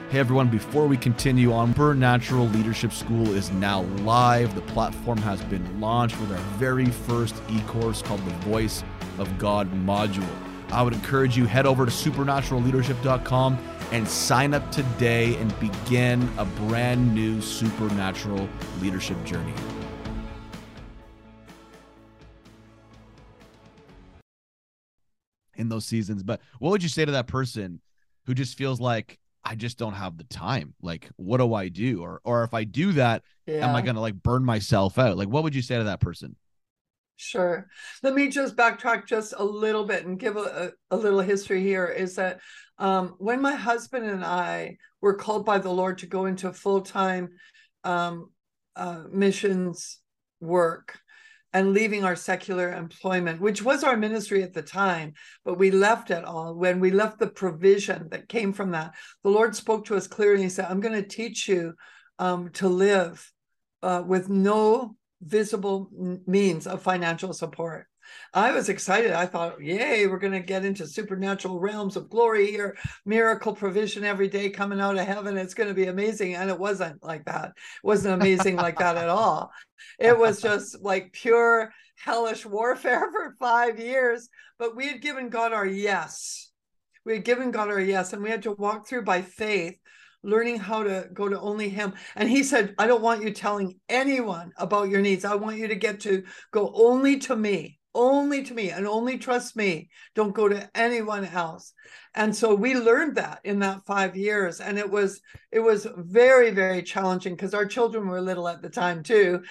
[0.09, 4.55] Hey everyone, before we continue on, Supernatural Leadership School is now live.
[4.55, 8.85] The platform has been launched with our very first e course called the Voice
[9.19, 10.29] of God module.
[10.69, 13.59] I would encourage you head over to supernaturalleadership.com
[13.91, 18.49] and sign up today and begin a brand new supernatural
[18.81, 19.55] leadership journey.
[25.57, 27.81] In those seasons, but what would you say to that person
[28.27, 30.75] who just feels like I just don't have the time.
[30.83, 32.03] Like, what do I do?
[32.03, 33.69] Or or if I do that, yeah.
[33.69, 35.17] am I gonna like burn myself out?
[35.17, 36.35] Like, what would you say to that person?
[37.17, 37.69] Sure.
[38.03, 41.87] Let me just backtrack just a little bit and give a, a, little history here.
[41.87, 42.41] Is that
[42.79, 46.83] um, when my husband and I were called by the Lord to go into full
[46.83, 47.31] time
[47.85, 48.31] um,
[48.75, 50.01] uh, missions
[50.41, 50.99] work,
[51.57, 56.11] and leaving our secular employment, which was our ministry at the time, but we left
[56.11, 56.55] it all.
[56.55, 58.93] When we left the provision that came from that,
[59.25, 60.43] the Lord spoke to us clearly.
[60.43, 61.73] He said, I'm going to teach you
[62.19, 63.33] um, to live
[63.83, 65.89] uh, with no visible
[66.27, 67.87] means of financial support.
[68.35, 69.13] I was excited.
[69.13, 74.05] I thought, yay, we're going to get into supernatural realms of glory here, miracle provision
[74.05, 75.37] every day coming out of heaven.
[75.37, 76.35] It's going to be amazing.
[76.35, 77.49] And it wasn't like that.
[77.49, 79.51] It wasn't amazing like that at all.
[79.99, 84.29] It was just like pure hellish warfare for five years.
[84.59, 86.51] But we had given God our yes.
[87.05, 89.79] We had given God our yes, and we had to walk through by faith
[90.27, 93.79] learning how to go to only him and he said i don't want you telling
[93.89, 98.43] anyone about your needs i want you to get to go only to me only
[98.45, 99.89] to me and only trust me.
[100.15, 101.73] Don't go to anyone else.
[102.15, 104.61] And so we learned that in that five years.
[104.61, 108.71] And it was it was very, very challenging because our children were little at the
[108.71, 109.43] time too.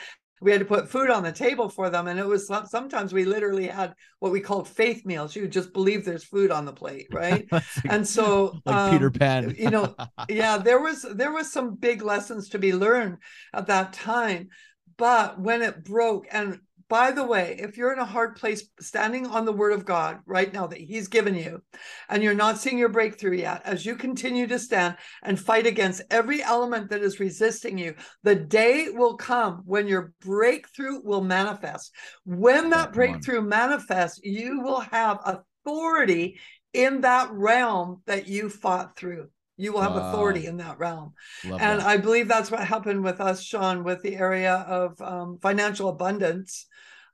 [0.42, 2.08] We had to put food on the table for them.
[2.08, 5.36] And it was sometimes we literally had what we called faith meals.
[5.36, 7.48] You just believe there's food on the plate, right?
[7.52, 9.56] like, and so like um, Peter Pan.
[9.58, 9.96] you know,
[10.30, 13.18] yeah, there was there was some big lessons to be learned
[13.54, 14.50] at that time.
[14.98, 19.26] But when it broke, and by the way, if you're in a hard place standing
[19.26, 21.62] on the word of God right now that he's given you,
[22.10, 26.04] and you're not seeing your breakthrough yet, as you continue to stand and fight against
[26.12, 31.92] every element that is resisting you, the day will come when your breakthrough will manifest.
[32.24, 36.40] When that breakthrough manifests, you will have authority
[36.74, 39.30] in that realm that you fought through.
[39.58, 40.10] You will have wow.
[40.10, 41.14] authority in that realm.
[41.46, 41.88] Love and that.
[41.88, 46.68] I believe that's what happened with us, Sean, with the area of um, financial abundance,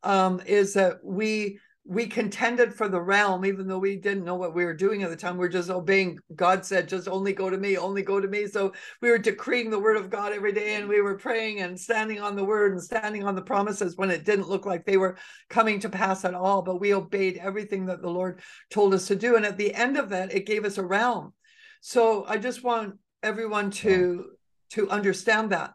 [0.04, 4.54] um, is that we we contended for the realm, even though we didn't know what
[4.54, 5.36] we were doing at the time.
[5.36, 6.20] We are just obeying.
[6.36, 8.46] God said, just only go to me, only go to me.
[8.46, 11.80] So we were decreeing the word of God every day and we were praying and
[11.80, 14.98] standing on the word and standing on the promises when it didn't look like they
[14.98, 15.18] were
[15.50, 16.62] coming to pass at all.
[16.62, 19.36] But we obeyed everything that the Lord told us to do.
[19.36, 21.34] And at the end of that, it gave us a realm.
[21.82, 24.28] So I just want everyone to
[24.72, 25.74] to understand that.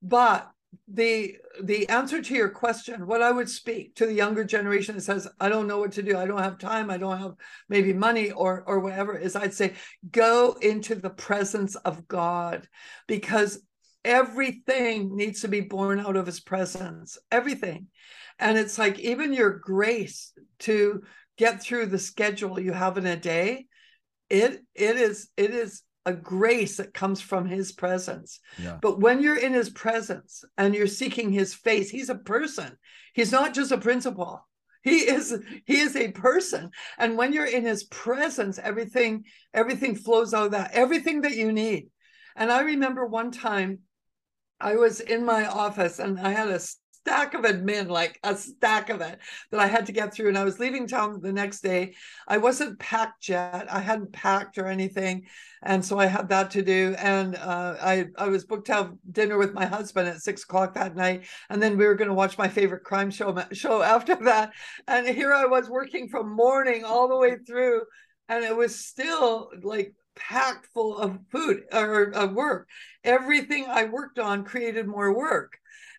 [0.00, 0.48] But
[0.86, 5.02] the the answer to your question what i would speak to the younger generation that
[5.02, 6.16] says i don't know what to do.
[6.16, 6.90] I don't have time.
[6.90, 7.34] I don't have
[7.68, 9.74] maybe money or or whatever is i'd say
[10.10, 12.68] go into the presence of god
[13.06, 13.60] because
[14.04, 17.88] everything needs to be born out of his presence everything.
[18.38, 21.02] And it's like even your grace to
[21.36, 23.66] get through the schedule you have in a day
[24.30, 28.40] it it is it is a grace that comes from his presence.
[28.58, 28.78] Yeah.
[28.80, 32.76] But when you're in his presence and you're seeking his face, he's a person.
[33.14, 34.46] He's not just a principle.
[34.82, 36.70] He is he is a person.
[36.98, 40.70] And when you're in his presence, everything everything flows out of that.
[40.72, 41.88] Everything that you need.
[42.36, 43.80] And I remember one time
[44.60, 46.60] I was in my office and I had a
[47.08, 49.18] stack of admin, like a stack of it
[49.50, 50.28] that I had to get through.
[50.28, 51.94] And I was leaving town the next day.
[52.26, 53.66] I wasn't packed yet.
[53.72, 55.24] I hadn't packed or anything.
[55.62, 56.94] And so I had that to do.
[56.98, 60.74] And uh, I, I was booked to have dinner with my husband at six o'clock
[60.74, 61.24] that night.
[61.48, 64.52] And then we were going to watch my favorite crime show, show after that.
[64.86, 67.82] And here I was working from morning all the way through.
[68.28, 72.68] And it was still like packed full of food or of work.
[73.02, 75.58] Everything I worked on created more work.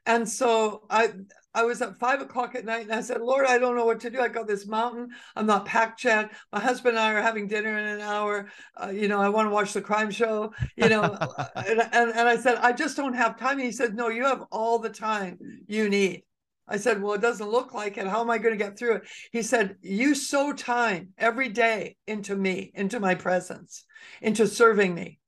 [0.10, 1.12] And so I
[1.54, 4.00] I was at five o'clock at night and I said, Lord, I don't know what
[4.00, 4.20] to do.
[4.20, 5.10] I got this mountain.
[5.36, 6.32] I'm not packed yet.
[6.52, 8.50] My husband and I are having dinner in an hour.
[8.76, 11.04] Uh, you know, I want to watch the crime show, you know.
[11.56, 13.58] and, and, and I said, I just don't have time.
[13.58, 16.24] And he said, No, you have all the time you need.
[16.68, 18.08] I said, Well, it doesn't look like it.
[18.08, 19.04] How am I going to get through it?
[19.32, 23.86] He said, You sow time every day into me, into my presence,
[24.24, 25.19] into serving me.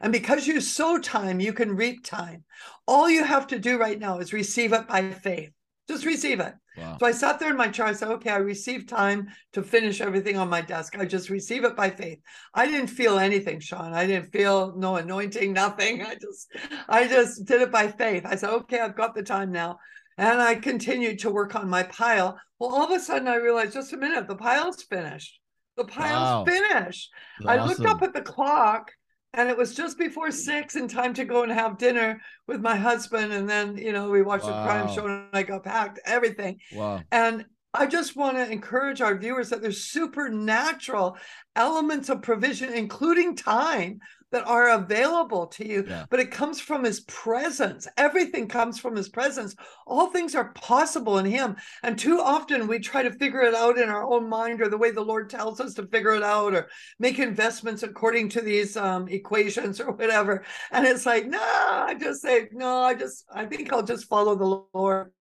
[0.00, 2.44] And because you sow time, you can reap time.
[2.86, 5.50] All you have to do right now is receive it by faith.
[5.88, 6.54] Just receive it.
[6.76, 6.98] Wow.
[7.00, 7.86] So I sat there in my chair.
[7.86, 10.98] I said, okay, I received time to finish everything on my desk.
[10.98, 12.20] I just receive it by faith.
[12.54, 13.94] I didn't feel anything, Sean.
[13.94, 16.02] I didn't feel no anointing, nothing.
[16.02, 16.52] I just,
[16.88, 18.24] I just did it by faith.
[18.26, 19.78] I said, okay, I've got the time now.
[20.18, 22.38] And I continued to work on my pile.
[22.58, 25.40] Well, all of a sudden I realized, just a minute, the pile's finished.
[25.76, 26.52] The pile's wow.
[26.52, 27.10] finished.
[27.40, 27.48] Awesome.
[27.48, 28.90] I looked up at the clock
[29.34, 32.76] and it was just before six and time to go and have dinner with my
[32.76, 33.32] husband.
[33.32, 34.62] And then you know we watched wow.
[34.62, 36.60] the crime show and i got packed everything.
[36.74, 37.02] Wow.
[37.12, 41.18] And i just want to encourage our viewers that there's supernatural
[41.54, 46.04] elements of provision including time that are available to you, yeah.
[46.10, 47.88] but it comes from his presence.
[47.96, 49.54] Everything comes from his presence.
[49.86, 51.56] All things are possible in him.
[51.82, 54.78] And too often we try to figure it out in our own mind or the
[54.78, 58.76] way the Lord tells us to figure it out or make investments according to these
[58.76, 60.44] um, equations or whatever.
[60.72, 64.34] And it's like, no, I just say, no, I just, I think I'll just follow
[64.34, 65.12] the Lord.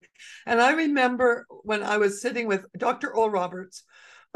[0.46, 3.14] And I remember when I was sitting with Dr.
[3.14, 3.84] Oral Roberts,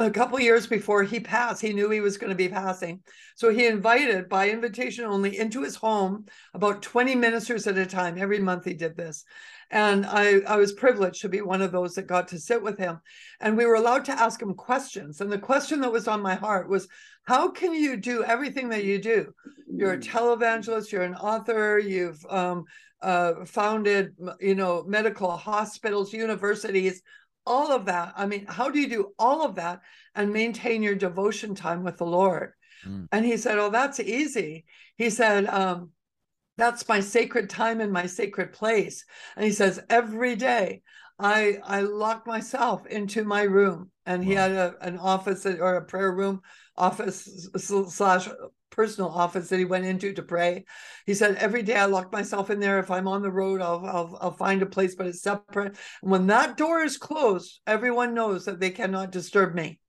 [0.06, 3.00] a couple years before he passed, he knew he was going to be passing.
[3.36, 8.16] So he invited, by invitation only, into his home about 20 ministers at a time.
[8.18, 9.24] Every month he did this.
[9.70, 12.78] And I, I was privileged to be one of those that got to sit with
[12.78, 12.98] him.
[13.40, 15.20] And we were allowed to ask him questions.
[15.20, 16.88] And the question that was on my heart was
[17.24, 19.32] how can you do everything that you do?
[19.72, 22.64] You're a televangelist, you're an author, you've um,
[23.02, 27.02] uh, founded, you know, medical hospitals, universities,
[27.50, 28.14] all of that.
[28.16, 29.80] I mean, how do you do all of that
[30.14, 32.52] and maintain your devotion time with the Lord?
[32.86, 33.08] Mm.
[33.10, 34.66] And he said, Oh, that's easy.
[34.96, 35.90] He said, um,
[36.56, 39.04] That's my sacred time and my sacred place.
[39.34, 40.82] And he says, Every day
[41.18, 43.90] I, I lock myself into my room.
[44.06, 44.28] And wow.
[44.28, 46.42] he had a, an office or a prayer room
[46.76, 48.28] office slash
[48.70, 50.64] personal office that he went into to pray.
[51.06, 52.78] He said, every day I lock myself in there.
[52.78, 55.76] If I'm on the road, I'll, I'll, I'll find a place, but it's separate.
[56.02, 59.80] And when that door is closed, everyone knows that they cannot disturb me.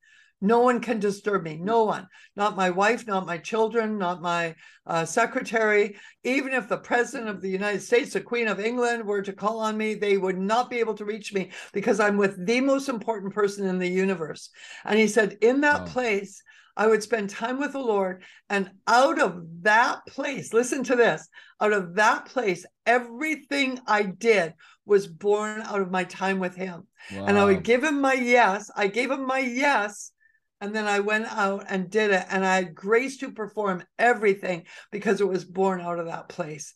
[0.44, 1.58] No one can disturb me.
[1.58, 2.08] No one.
[2.36, 4.56] Not my wife, not my children, not my
[4.88, 5.98] uh, secretary.
[6.24, 9.60] Even if the president of the United States, the Queen of England, were to call
[9.60, 12.90] on me, they would not be able to reach me because I'm with the most
[12.90, 14.50] important person in the universe.
[14.84, 16.42] And he said, in that place,
[16.76, 18.24] I would spend time with the Lord.
[18.50, 21.28] And out of that place, listen to this
[21.62, 24.56] out of that place, everything I did
[24.86, 26.88] was born out of my time with Him.
[27.14, 27.26] Wow.
[27.26, 28.70] And I would give Him my yes.
[28.76, 30.12] I gave Him my yes.
[30.60, 32.26] And then I went out and did it.
[32.30, 36.74] And I had grace to perform everything because it was born out of that place.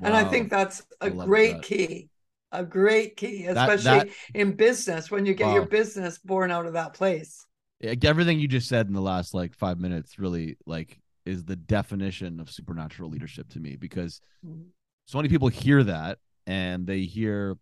[0.00, 0.08] Wow.
[0.08, 1.62] And I think that's a great that.
[1.62, 2.10] key
[2.54, 5.54] a great key, especially that, in business when you get wow.
[5.54, 7.44] your business born out of that place.
[7.84, 12.40] Everything you just said in the last like five minutes really like is the definition
[12.40, 14.62] of supernatural leadership to me because mm-hmm.
[15.06, 17.56] so many people hear that and they hear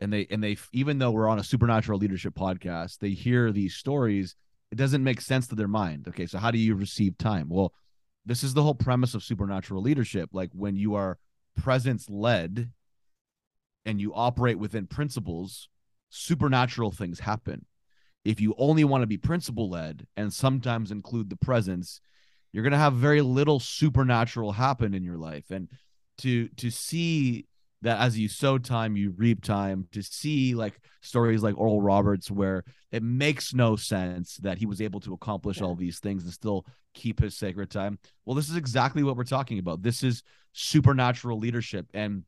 [0.00, 3.74] and they and they even though we're on a supernatural leadership podcast they hear these
[3.74, 4.36] stories
[4.70, 6.08] it doesn't make sense to their mind.
[6.08, 7.48] Okay so how do you receive time?
[7.48, 7.72] Well
[8.26, 10.30] this is the whole premise of supernatural leadership.
[10.32, 11.18] Like when you are
[11.56, 12.70] presence led
[13.84, 15.68] and you operate within principles
[16.08, 17.66] supernatural things happen
[18.24, 22.00] if you only want to be principle led and sometimes include the presence
[22.54, 25.50] you're going to have very little supernatural happen in your life.
[25.50, 25.68] And
[26.18, 27.46] to to see
[27.82, 32.30] that as you sow time you reap time to see like stories like oral roberts
[32.30, 32.62] where
[32.92, 35.64] it makes no sense that he was able to accomplish yeah.
[35.66, 36.64] all these things and still
[36.94, 37.98] keep his sacred time.
[38.24, 39.82] Well this is exactly what we're talking about.
[39.82, 40.22] This is
[40.52, 42.22] supernatural leadership and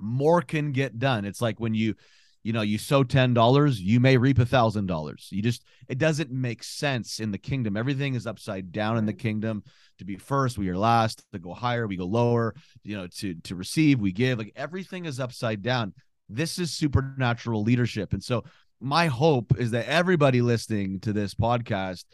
[0.00, 1.24] more can get done.
[1.24, 1.94] It's like when you
[2.42, 5.28] you know you sow ten dollars you may reap a thousand dollars.
[5.30, 7.76] You just it doesn't make sense in the kingdom.
[7.76, 9.62] Everything is upside down in the kingdom.
[9.98, 11.24] To be first we are last.
[11.32, 12.54] To go higher we go lower.
[12.82, 14.38] You know to to receive we give.
[14.38, 15.94] Like everything is upside down.
[16.28, 18.12] This is supernatural leadership.
[18.12, 18.44] And so
[18.80, 22.04] my hope is that everybody listening to this podcast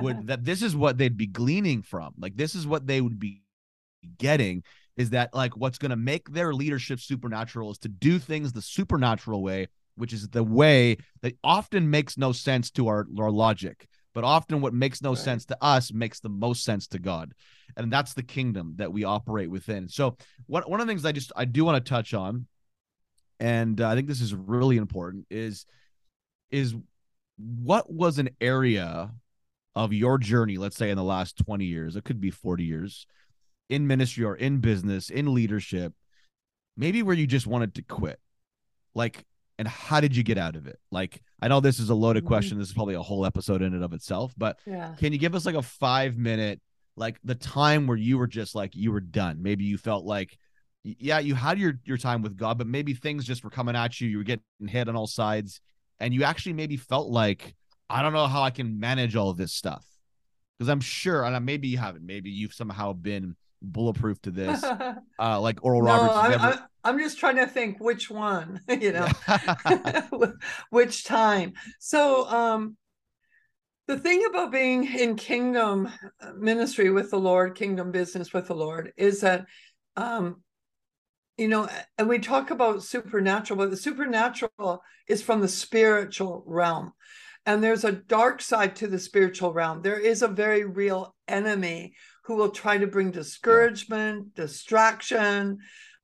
[0.00, 2.14] would that this is what they'd be gleaning from.
[2.18, 3.42] Like this is what they would be
[4.18, 4.62] getting
[4.96, 8.62] is that like what's going to make their leadership supernatural is to do things the
[8.62, 13.86] supernatural way, which is the way that often makes no sense to our, our logic,
[14.14, 15.18] but often what makes no right.
[15.18, 17.32] sense to us makes the most sense to God.
[17.76, 19.88] And that's the kingdom that we operate within.
[19.88, 20.16] So
[20.46, 22.46] one, one of the things I just I do want to touch on,
[23.40, 25.64] and uh, I think this is really important, is
[26.50, 26.74] is
[27.38, 29.10] what was an area
[29.74, 33.06] of your journey, let's say in the last 20 years, it could be 40 years,
[33.72, 35.94] in ministry or in business, in leadership,
[36.76, 38.20] maybe where you just wanted to quit?
[38.94, 39.24] Like,
[39.58, 40.78] and how did you get out of it?
[40.90, 42.28] Like, I know this is a loaded mm-hmm.
[42.28, 42.58] question.
[42.58, 44.94] This is probably a whole episode in and of itself, but yeah.
[44.98, 46.60] can you give us like a five minute,
[46.96, 49.42] like the time where you were just like, you were done?
[49.42, 50.38] Maybe you felt like,
[50.84, 54.00] yeah, you had your, your time with God, but maybe things just were coming at
[54.00, 54.08] you.
[54.08, 55.60] You were getting hit on all sides
[55.98, 57.54] and you actually maybe felt like,
[57.88, 59.86] I don't know how I can manage all of this stuff.
[60.58, 64.64] Because I'm sure, and maybe you haven't, maybe you've somehow been bulletproof to this.
[65.18, 66.16] Uh, like Oral no, Roberts.
[66.16, 66.68] I'm, ever...
[66.84, 69.06] I'm just trying to think which one, you know,
[70.70, 71.52] which time.
[71.78, 72.76] So, um,
[73.86, 75.88] the thing about being in kingdom
[76.36, 79.46] ministry with the Lord, kingdom business with the Lord, is that,
[79.96, 80.42] um,
[81.36, 86.92] you know, and we talk about supernatural, but the supernatural is from the spiritual realm.
[87.44, 89.82] And there's a dark side to the spiritual realm.
[89.82, 94.44] There is a very real enemy who will try to bring discouragement, yeah.
[94.44, 95.58] distraction,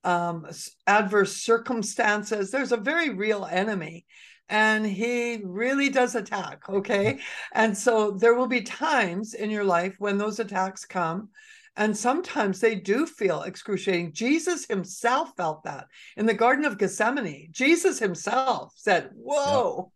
[0.04, 0.46] um,
[0.86, 2.50] adverse circumstances.
[2.50, 4.04] There's a very real enemy
[4.48, 6.68] and he really does attack.
[6.68, 7.18] Okay.
[7.52, 11.28] and so there will be times in your life when those attacks come.
[11.76, 14.12] And sometimes they do feel excruciating.
[14.12, 17.50] Jesus himself felt that in the Garden of Gethsemane.
[17.52, 19.92] Jesus himself said, Whoa,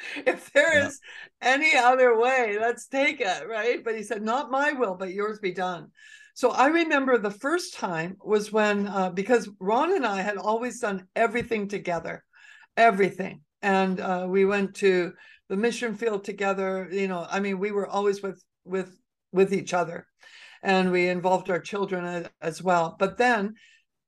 [0.26, 1.00] if there is
[1.40, 3.82] any other way, let's take it, right?
[3.84, 5.88] But he said, Not my will, but yours be done.
[6.34, 10.78] So I remember the first time was when, uh, because Ron and I had always
[10.78, 12.22] done everything together,
[12.76, 13.40] everything.
[13.60, 15.14] And uh, we went to
[15.48, 16.88] the mission field together.
[16.92, 18.96] You know, I mean, we were always with with
[19.32, 20.06] with each other,
[20.62, 22.96] and we involved our children as, as well.
[22.98, 23.54] But then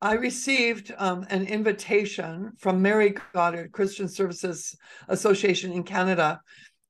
[0.03, 4.75] I received um, an invitation from Mary Goddard Christian Services
[5.09, 6.41] Association in Canada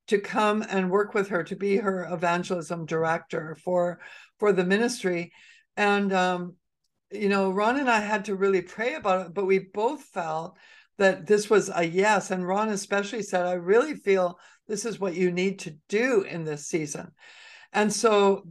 [0.06, 4.00] to come and work with her to be her evangelism director for
[4.38, 5.32] for the ministry,
[5.76, 6.54] and um,
[7.10, 10.56] you know Ron and I had to really pray about it, but we both felt
[10.98, 14.38] that this was a yes, and Ron especially said, "I really feel
[14.68, 17.10] this is what you need to do in this season."
[17.72, 18.44] And so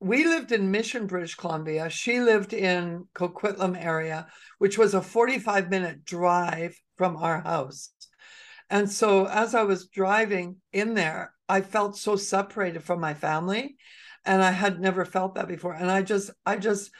[0.00, 1.88] we lived in Mission, British Columbia.
[1.88, 4.26] She lived in Coquitlam area,
[4.58, 7.90] which was a 45 minute drive from our house.
[8.70, 13.76] And so as I was driving in there, I felt so separated from my family.
[14.24, 15.74] And I had never felt that before.
[15.74, 16.90] And I just, I just,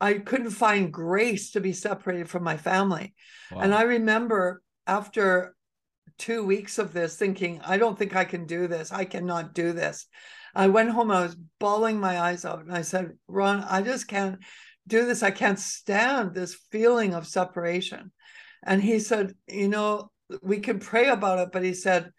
[0.00, 3.14] I couldn't find grace to be separated from my family.
[3.50, 3.60] Wow.
[3.60, 5.56] And I remember after
[6.18, 8.92] two weeks of this thinking, I don't think I can do this.
[8.92, 10.06] I cannot do this.
[10.56, 14.08] I went home, I was bawling my eyes out, and I said, Ron, I just
[14.08, 14.38] can't
[14.88, 15.22] do this.
[15.22, 18.10] I can't stand this feeling of separation.
[18.62, 20.10] And he said, You know,
[20.42, 22.10] we can pray about it, but he said,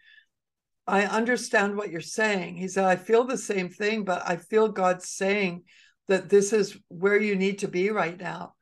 [0.86, 2.56] I understand what you're saying.
[2.56, 5.64] He said, I feel the same thing, but I feel God saying
[6.06, 8.54] that this is where you need to be right now.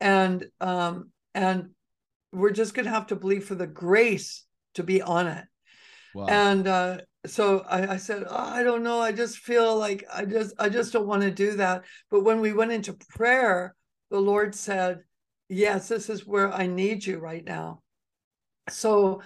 [0.00, 1.70] And um, and
[2.30, 4.44] we're just going to have to believe for the grace
[4.74, 5.44] to be on it.
[6.14, 6.26] Wow.
[6.26, 9.00] And uh, so I, I said, oh, I don't know.
[9.00, 11.84] I just feel like I just I just don't want to do that.
[12.10, 13.74] But when we went into prayer,
[14.10, 15.00] the Lord said,
[15.48, 17.82] Yes, this is where I need you right now.
[18.70, 19.22] So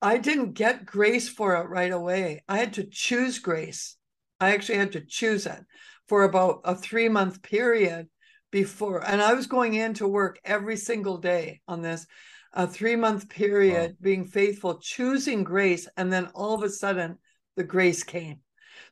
[0.00, 2.42] I didn't get grace for it right away.
[2.48, 3.96] I had to choose grace.
[4.40, 5.60] I actually had to choose it
[6.08, 8.08] for about a three month period
[8.50, 9.04] before.
[9.04, 12.06] And I was going into work every single day on this,
[12.54, 13.96] a three month period, wow.
[14.00, 15.88] being faithful, choosing grace.
[15.96, 17.18] And then all of a sudden,
[17.56, 18.40] the grace came.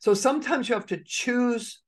[0.01, 1.81] So sometimes you have to choose,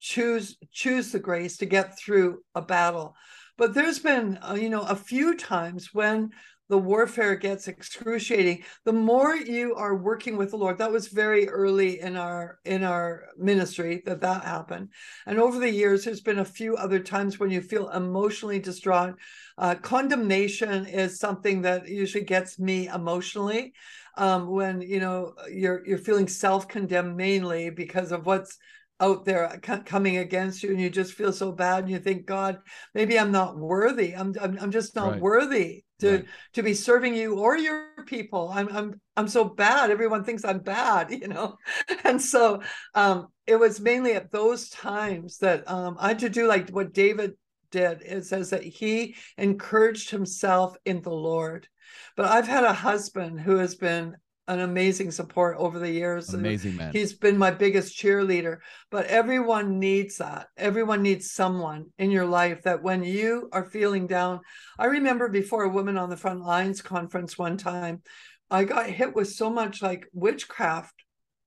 [0.00, 3.14] choose, choose the grace to get through a battle.
[3.56, 6.30] But there's been, uh, you know, a few times when
[6.68, 10.78] the warfare gets excruciating the more you are working with the lord.
[10.78, 14.88] That was very early in our in our ministry that that happened.
[15.26, 19.14] And over the years there's been a few other times when you feel emotionally distraught.
[19.58, 23.74] Uh, condemnation is something that usually gets me emotionally
[24.16, 28.58] um, when you know you're you're feeling self-condemned mainly because of what's
[29.00, 32.58] out there coming against you and you just feel so bad and you think god
[32.94, 34.14] maybe i'm not worthy.
[34.14, 35.20] I'm i'm, I'm just not right.
[35.20, 36.26] worthy to right.
[36.52, 38.50] to be serving you or your people.
[38.52, 39.90] I'm i'm i'm so bad.
[39.90, 41.56] Everyone thinks i'm bad you know?
[42.04, 42.62] And so
[42.94, 46.92] um it was mainly at those times that um i had to do like what
[46.92, 47.32] david
[47.70, 48.02] did.
[48.02, 51.68] It says that he encouraged himself in the lord.
[52.16, 54.16] But i've had a husband who has been
[54.52, 56.32] an amazing support over the years.
[56.32, 56.92] Amazing man.
[56.92, 58.58] He's been my biggest cheerleader.
[58.90, 60.48] But everyone needs that.
[60.56, 64.40] Everyone needs someone in your life that when you are feeling down.
[64.78, 68.02] I remember before a woman on the Front Lines conference one time,
[68.50, 70.94] I got hit with so much like witchcraft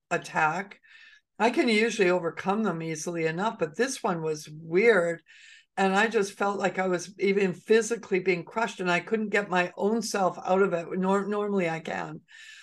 [0.10, 0.80] attack.
[1.38, 5.22] I can usually overcome them easily enough, but this one was weird.
[5.78, 9.50] And I just felt like I was even physically being crushed and I couldn't get
[9.50, 10.88] my own self out of it.
[10.94, 12.22] Nor- normally I can.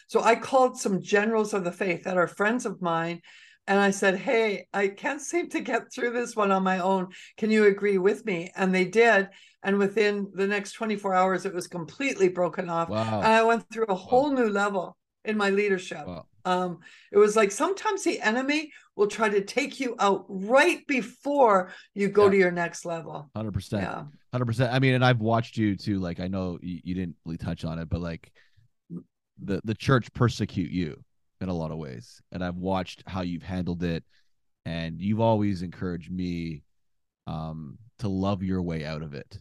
[0.08, 3.20] So I called some generals of the faith that are friends of mine.
[3.66, 7.08] And I said, Hey, I can't seem to get through this one on my own.
[7.36, 8.50] Can you agree with me?
[8.56, 9.28] And they did.
[9.62, 12.88] And within the next 24 hours, it was completely broken off.
[12.88, 13.18] Wow.
[13.18, 14.42] And I went through a whole wow.
[14.42, 16.06] new level in my leadership.
[16.06, 16.26] Wow.
[16.44, 16.80] Um,
[17.12, 22.08] it was like sometimes the enemy will try to take you out right before you
[22.08, 22.30] go yeah.
[22.30, 23.30] to your next level.
[23.36, 23.72] 100%.
[23.72, 24.04] Yeah.
[24.34, 24.72] 100%.
[24.72, 25.98] I mean, and I've watched you too.
[25.98, 28.32] Like, I know you, you didn't really touch on it, but like,
[29.44, 31.02] the the church persecute you
[31.40, 34.04] in a lot of ways and i've watched how you've handled it
[34.64, 36.62] and you've always encouraged me
[37.26, 39.38] um to love your way out of it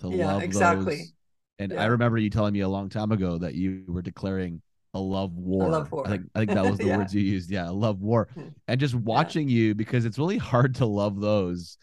[0.00, 1.12] to yeah, love exactly those.
[1.58, 1.82] and yeah.
[1.82, 4.60] i remember you telling me a long time ago that you were declaring
[4.94, 5.66] a love war.
[5.66, 6.06] A love war.
[6.06, 6.96] I think I think that was the yeah.
[6.96, 7.50] words you used.
[7.50, 8.28] Yeah, a love war.
[8.34, 8.48] Hmm.
[8.66, 11.76] And just watching you because it's really hard to love those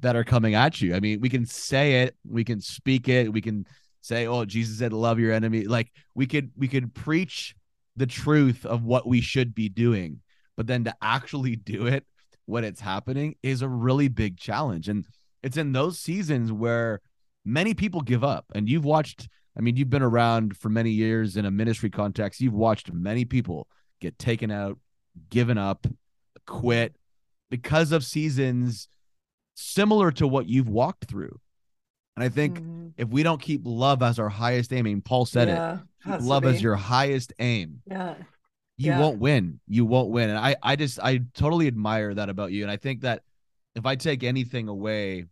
[0.00, 0.94] that are coming at you.
[0.94, 3.66] I mean, we can say it, we can speak it, we can
[4.02, 7.54] say, "Oh, Jesus said, love your enemy." Like we could we could preach
[7.96, 10.20] the truth of what we should be doing,
[10.56, 12.04] but then to actually do it
[12.46, 14.88] when it's happening is a really big challenge.
[14.88, 15.06] And
[15.42, 17.00] it's in those seasons where
[17.44, 18.46] many people give up.
[18.54, 22.40] And you've watched, I mean, you've been around for many years in a ministry context.
[22.40, 23.68] You've watched many people
[24.00, 24.78] get taken out,
[25.30, 25.86] given up,
[26.46, 26.96] quit
[27.50, 28.88] because of seasons
[29.54, 31.38] similar to what you've walked through.
[32.16, 32.88] And I think mm-hmm.
[32.96, 36.22] if we don't keep love as our highest aim, I mean, Paul said yeah, it,
[36.22, 37.80] love as your highest aim.
[37.86, 38.14] Yeah.
[38.76, 39.00] You yeah.
[39.00, 39.60] won't win.
[39.66, 40.30] You won't win.
[40.30, 42.62] And I, I just, I totally admire that about you.
[42.62, 43.22] And I think that
[43.74, 45.26] if I take anything away,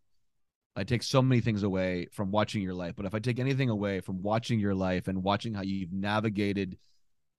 [0.76, 2.94] I take so many things away from watching your life.
[2.96, 6.78] But if I take anything away from watching your life and watching how you've navigated,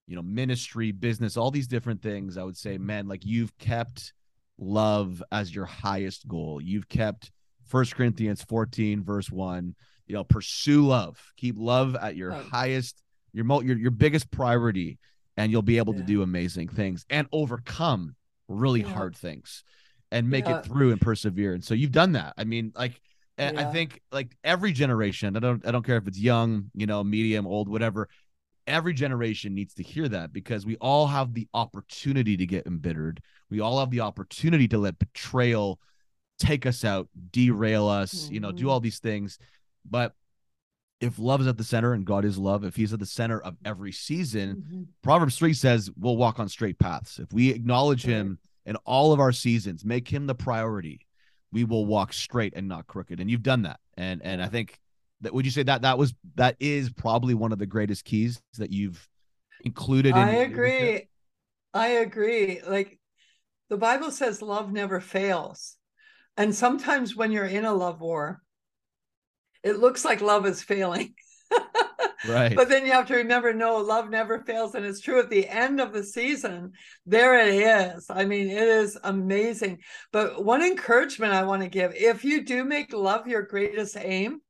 [0.08, 4.14] you know, ministry, business, all these different things, I would say, man, like you've kept
[4.60, 6.62] love as your highest goal.
[6.62, 7.32] You've kept
[7.72, 9.76] First Corinthians 14, verse 1.
[10.08, 11.18] You know, pursue love.
[11.38, 12.46] Keep love at your right.
[12.52, 13.02] highest,
[13.32, 15.00] your mo your, your biggest priority,
[15.38, 16.02] and you'll be able yeah.
[16.02, 18.16] to do amazing things and overcome
[18.50, 18.90] really yeah.
[18.90, 19.64] hard things
[20.12, 20.60] and make yeah.
[20.60, 21.54] it through and persevere.
[21.54, 22.34] And so you've done that.
[22.38, 23.00] I mean, like
[23.40, 27.04] I think like every generation, I don't I don't care if it's young, you know,
[27.06, 28.10] medium, old, whatever.
[28.68, 33.22] Every generation needs to hear that because we all have the opportunity to get embittered.
[33.50, 35.80] We all have the opportunity to let betrayal
[36.42, 38.34] take us out, derail us, mm-hmm.
[38.34, 38.70] you know, do mm-hmm.
[38.70, 39.38] all these things.
[39.90, 40.14] But
[41.00, 43.40] if love is at the center and God is love, if he's at the center
[43.42, 44.84] of every season, mm-hmm.
[45.02, 47.20] Proverbs 3 says we'll walk on straight paths.
[47.20, 48.14] If we acknowledge right.
[48.14, 51.08] him in all of our seasons, make him the priority,
[51.52, 53.20] we will walk straight and not crooked.
[53.20, 53.80] And you've done that.
[53.98, 54.80] And and I think
[55.22, 58.42] that would you say that that was that is probably one of the greatest keys
[58.58, 59.08] that you've
[59.64, 61.08] included in I agree.
[61.74, 62.62] I agree.
[62.68, 63.00] Like
[63.70, 65.78] the Bible says love never fails.
[66.38, 68.42] And sometimes when you're in a love war,
[69.64, 71.14] it looks like love is failing.
[72.28, 72.56] right.
[72.56, 74.76] But then you have to remember no, love never fails.
[74.76, 76.72] And it's true at the end of the season,
[77.06, 78.08] there it is.
[78.10, 79.80] I mean, it is amazing.
[80.12, 84.42] But one encouragement I want to give if you do make love your greatest aim,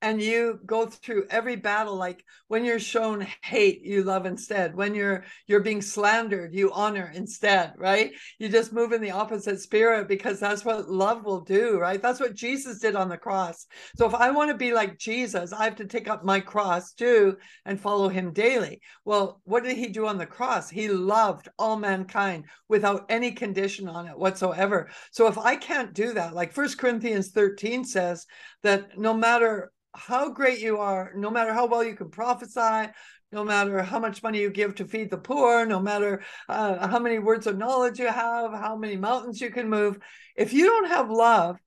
[0.00, 4.74] and you go through every battle like when you're shown hate you love instead.
[4.74, 8.12] When you're you're being slandered you honor instead right?
[8.38, 12.00] You just move in the opposite spirit because that's what love will do right?
[12.00, 13.66] That's what jesus did on the cross.
[13.96, 16.92] So if i want to be like jesus i have to take up my cross
[16.92, 18.80] too and follow him daily.
[19.04, 20.70] Well what did he do on the cross?
[20.70, 24.90] He loved all mankind without any condition on it whatsoever.
[25.10, 28.26] So if i can't do that like first corinthians 13 says
[28.62, 32.90] that no matter how great you are, no matter how well you can prophesy,
[33.32, 36.98] no matter how much money you give to feed the poor, no matter uh, how
[36.98, 39.98] many words of knowledge you have, how many mountains you can move,
[40.36, 41.58] if you don't have love,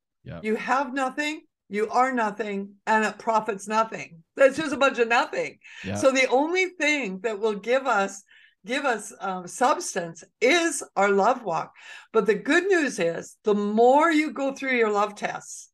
[0.41, 4.23] you have nothing, you are nothing, and it profits nothing.
[4.35, 5.59] That's just a bunch of nothing.
[5.95, 8.23] So the only thing that will give us
[8.63, 11.73] give us um, substance is our love walk.
[12.13, 15.69] But the good news is the more you go through your love tests,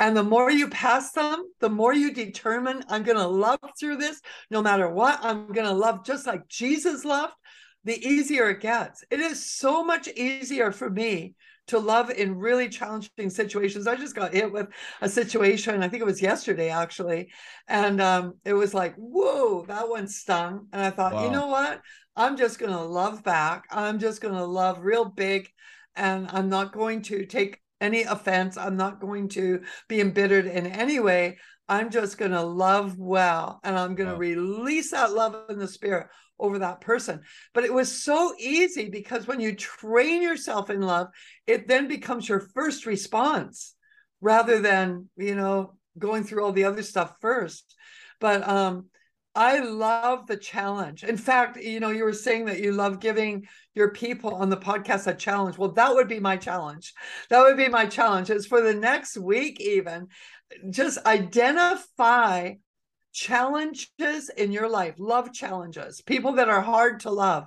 [0.00, 3.96] and the more you pass them, the more you determine, I'm going to love through
[3.96, 4.20] this
[4.50, 5.18] no matter what.
[5.22, 7.34] I'm going to love just like Jesus loved,
[7.84, 9.04] the easier it gets.
[9.10, 11.34] It is so much easier for me
[11.68, 13.86] to love in really challenging situations.
[13.86, 14.68] I just got hit with
[15.00, 17.30] a situation, I think it was yesterday actually.
[17.66, 20.68] And um, it was like, whoa, that one stung.
[20.72, 21.24] And I thought, wow.
[21.24, 21.82] you know what?
[22.16, 23.64] I'm just going to love back.
[23.70, 25.48] I'm just going to love real big.
[25.94, 28.56] And I'm not going to take any offense.
[28.56, 31.38] I'm not going to be embittered in any way.
[31.68, 34.20] I'm just going to love well and I'm going to wow.
[34.20, 36.08] release that love in the spirit
[36.38, 37.20] over that person.
[37.52, 41.08] But it was so easy because when you train yourself in love,
[41.46, 43.74] it then becomes your first response
[44.20, 47.74] rather than, you know, going through all the other stuff first.
[48.20, 48.86] But um
[49.34, 51.04] I love the challenge.
[51.04, 54.56] In fact, you know, you were saying that you love giving your people on the
[54.56, 55.56] podcast a challenge.
[55.58, 56.92] Well, that would be my challenge.
[57.30, 58.30] That would be my challenge.
[58.30, 60.08] Is for the next week, even
[60.70, 62.54] just identify
[63.12, 67.46] challenges in your life, love challenges, people that are hard to love.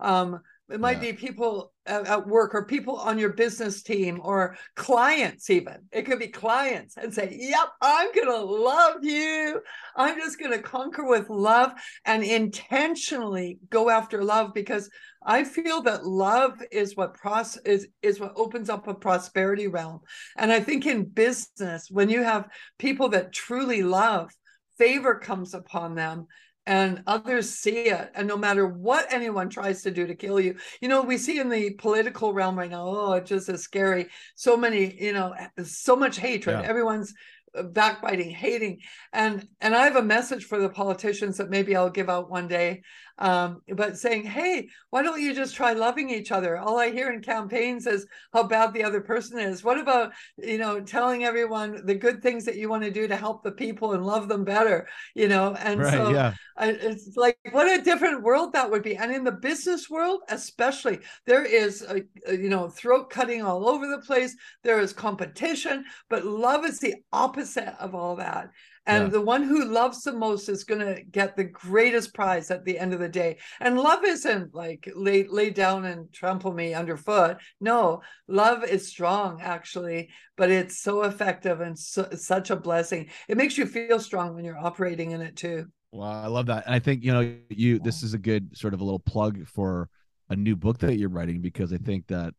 [0.00, 1.12] Um, it might yeah.
[1.12, 5.78] be people at work or people on your business team or clients, even.
[5.90, 9.60] It could be clients and say, Yep, I'm going to love you.
[9.96, 11.72] I'm just going to conquer with love
[12.04, 14.88] and intentionally go after love because
[15.24, 20.00] I feel that love is what pros- is, is what opens up a prosperity realm.
[20.36, 24.30] And I think in business, when you have people that truly love,
[24.78, 26.26] favor comes upon them
[26.66, 30.54] and others see it and no matter what anyone tries to do to kill you
[30.80, 34.06] you know we see in the political realm right now oh it just is scary
[34.36, 35.34] so many you know
[35.64, 36.68] so much hatred yeah.
[36.68, 37.14] everyone's
[37.56, 38.78] uh, backbiting hating
[39.12, 42.46] and and i have a message for the politicians that maybe i'll give out one
[42.46, 42.80] day
[43.18, 46.56] um, but saying, hey, why don't you just try loving each other?
[46.58, 49.62] All I hear in campaigns is how bad the other person is.
[49.64, 53.16] What about, you know, telling everyone the good things that you want to do to
[53.16, 55.54] help the people and love them better, you know?
[55.54, 56.34] And right, so yeah.
[56.56, 58.96] I, it's like, what a different world that would be.
[58.96, 63.68] And in the business world, especially, there is, a, a, you know, throat cutting all
[63.68, 64.34] over the place.
[64.62, 68.50] There is competition, but love is the opposite of all that.
[68.86, 69.10] And yeah.
[69.10, 72.78] the one who loves the most is going to get the greatest prize at the
[72.78, 73.38] end of the day.
[73.60, 77.36] And love isn't like lay, lay down and trample me underfoot.
[77.60, 83.10] No, love is strong, actually, but it's so effective and so, such a blessing.
[83.28, 85.66] It makes you feel strong when you're operating in it too.
[85.92, 86.66] Well, I love that.
[86.66, 89.46] And I think, you know, you, this is a good sort of a little plug
[89.46, 89.88] for
[90.28, 92.34] a new book that you're writing because I think that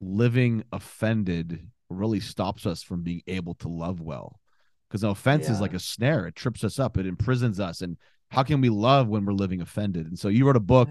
[0.00, 4.38] living offended really stops us from being able to love well
[4.96, 5.52] because offense yeah.
[5.52, 6.26] is like a snare.
[6.26, 6.96] It trips us up.
[6.96, 7.82] It imprisons us.
[7.82, 7.96] And
[8.30, 10.06] how can we love when we're living offended?
[10.06, 10.88] And so you wrote a book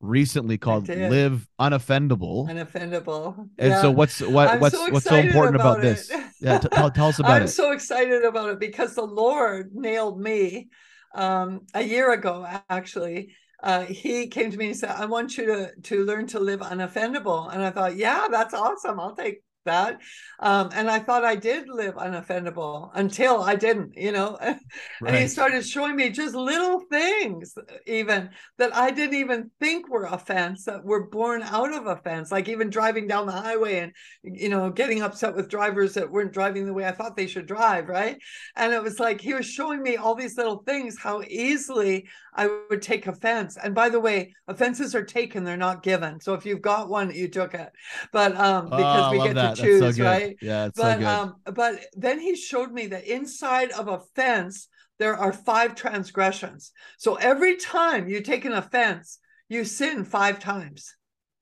[0.00, 3.48] recently called "Live Unoffendable." Unoffendable.
[3.58, 3.80] And yeah.
[3.80, 6.12] so what's what I'm what's so what's so important about, about this?
[6.40, 7.44] Yeah, t- tell, tell us about I'm it.
[7.44, 10.68] I'm so excited about it because the Lord nailed me
[11.14, 12.46] um, a year ago.
[12.68, 16.40] Actually, uh, he came to me and said, "I want you to to learn to
[16.40, 19.00] live unoffendable." And I thought, "Yeah, that's awesome.
[19.00, 20.00] I'll take that.
[20.40, 24.38] Um, and I thought I did live unoffendable until I didn't, you know.
[25.06, 27.54] and he started showing me just little things,
[27.86, 32.48] even that I didn't even think were offense, that were born out of offense, like
[32.48, 33.92] even driving down the highway and,
[34.22, 37.46] you know, getting upset with drivers that weren't driving the way I thought they should
[37.46, 38.18] drive, right?
[38.56, 42.48] And it was like he was showing me all these little things, how easily I
[42.70, 43.56] would take offense.
[43.56, 46.20] And by the way, offenses are taken, they're not given.
[46.20, 47.70] So if you've got one, you took it.
[48.12, 49.56] But um, because oh, we get that.
[49.56, 50.36] to choose, so right?
[50.40, 55.16] Yeah, but so um, but then he showed me that inside of a fence, there
[55.16, 56.72] are five transgressions.
[56.98, 60.94] So every time you take an offense, you sin five times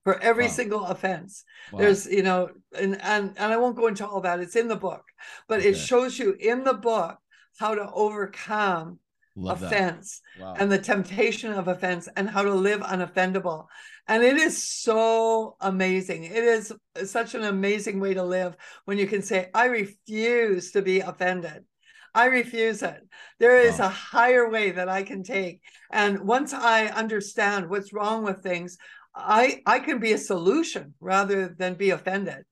[0.05, 0.51] for every wow.
[0.51, 1.45] single offense.
[1.73, 1.81] Wow.
[1.81, 4.41] There's, you know, and, and and I won't go into all that.
[4.41, 5.03] It's in the book,
[5.49, 5.71] but okay.
[5.71, 7.19] it shows you in the book
[7.59, 8.99] how to overcome
[9.39, 10.55] Love offense wow.
[10.59, 13.67] and the temptation of offense and how to live unoffendable.
[14.09, 16.25] And it is so amazing.
[16.25, 16.73] It is
[17.05, 18.57] such an amazing way to live
[18.87, 21.65] when you can say, I refuse to be offended.
[22.15, 23.07] I refuse it.
[23.39, 23.87] There is wow.
[23.87, 25.61] a higher way that I can take.
[25.93, 28.79] And once I understand what's wrong with things,
[29.15, 32.45] I I can be a solution rather than be offended.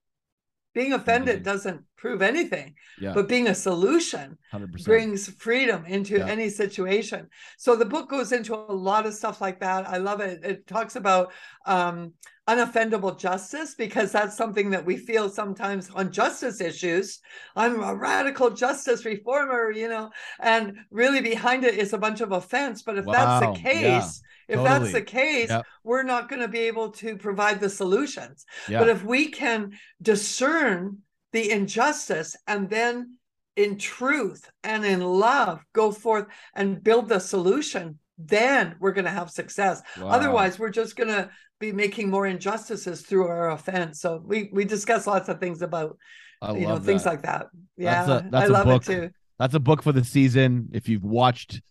[0.75, 1.43] Being offended mm-hmm.
[1.43, 3.13] doesn't prove anything, yeah.
[3.13, 4.85] but being a solution 100%.
[4.85, 6.27] brings freedom into yeah.
[6.27, 7.27] any situation.
[7.57, 9.89] So the book goes into a lot of stuff like that.
[9.89, 10.41] I love it.
[10.43, 11.31] It talks about
[11.65, 12.13] um,
[12.47, 17.21] unoffendable justice because that's something that we feel sometimes on justice issues.
[17.55, 22.33] I'm a radical justice reformer, you know, and really behind it is a bunch of
[22.33, 22.83] offense.
[22.83, 23.13] But if wow.
[23.13, 24.11] that's the case, yeah,
[24.47, 24.79] if totally.
[24.79, 25.65] that's the case, yep.
[25.83, 28.45] we're not going to be able to provide the solutions.
[28.69, 28.79] Yep.
[28.79, 30.99] But if we can discern
[31.31, 33.17] the injustice and then
[33.55, 39.11] in truth and in love go forth and build the solution then we're going to
[39.11, 40.09] have success wow.
[40.09, 41.29] otherwise we're just going to
[41.59, 44.01] be making more injustices through our offense.
[44.01, 45.97] So we we discuss lots of things about
[46.41, 47.47] I you know things like that.
[47.77, 48.83] Yeah, that's a, that's I love book.
[48.83, 49.09] it too.
[49.39, 50.69] That's a book for the season.
[50.73, 51.61] If you've watched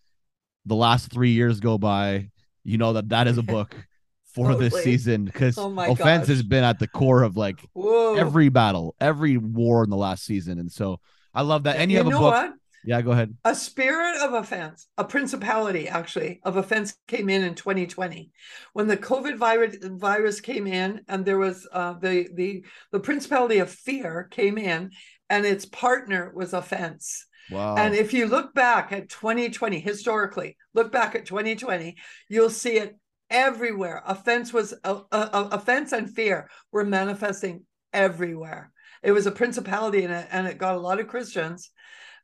[0.66, 2.30] the last three years go by,
[2.64, 3.74] you know that that is a book
[4.34, 4.68] for totally.
[4.68, 6.28] this season because oh offense gosh.
[6.28, 8.16] has been at the core of like Whoa.
[8.16, 11.00] every battle, every war in the last season, and so
[11.32, 11.76] I love that.
[11.76, 12.32] And you, you have a book.
[12.32, 12.54] What?
[12.86, 13.34] Yeah, go ahead.
[13.46, 18.30] A spirit of offense, a principality actually of offense came in in 2020
[18.74, 23.58] when the COVID virus virus came in, and there was uh, the the the principality
[23.58, 24.90] of fear came in,
[25.30, 27.26] and its partner was offense.
[27.50, 27.76] Wow.
[27.76, 31.96] And if you look back at 2020 historically, look back at 2020,
[32.28, 32.96] you'll see it
[33.30, 34.02] everywhere.
[34.06, 38.70] Offense was uh, uh, offense and fear were manifesting everywhere.
[39.02, 41.70] It was a principality, and it, and it got a lot of Christians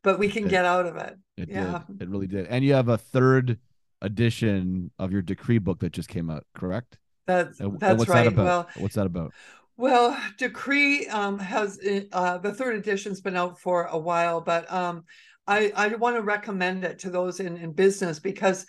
[0.02, 1.16] but we can it, get out of it.
[1.36, 1.82] It yeah.
[1.88, 2.02] did.
[2.02, 2.46] It really did.
[2.46, 3.58] And you have a third
[4.02, 6.98] edition of your decree book that just came out, correct?
[7.26, 8.34] That's and, that's and right.
[8.34, 9.32] That well, what's that about?
[9.80, 11.80] Well, decree um, has
[12.12, 15.04] uh, the third edition's been out for a while, but um,
[15.46, 18.66] I I want to recommend it to those in in business because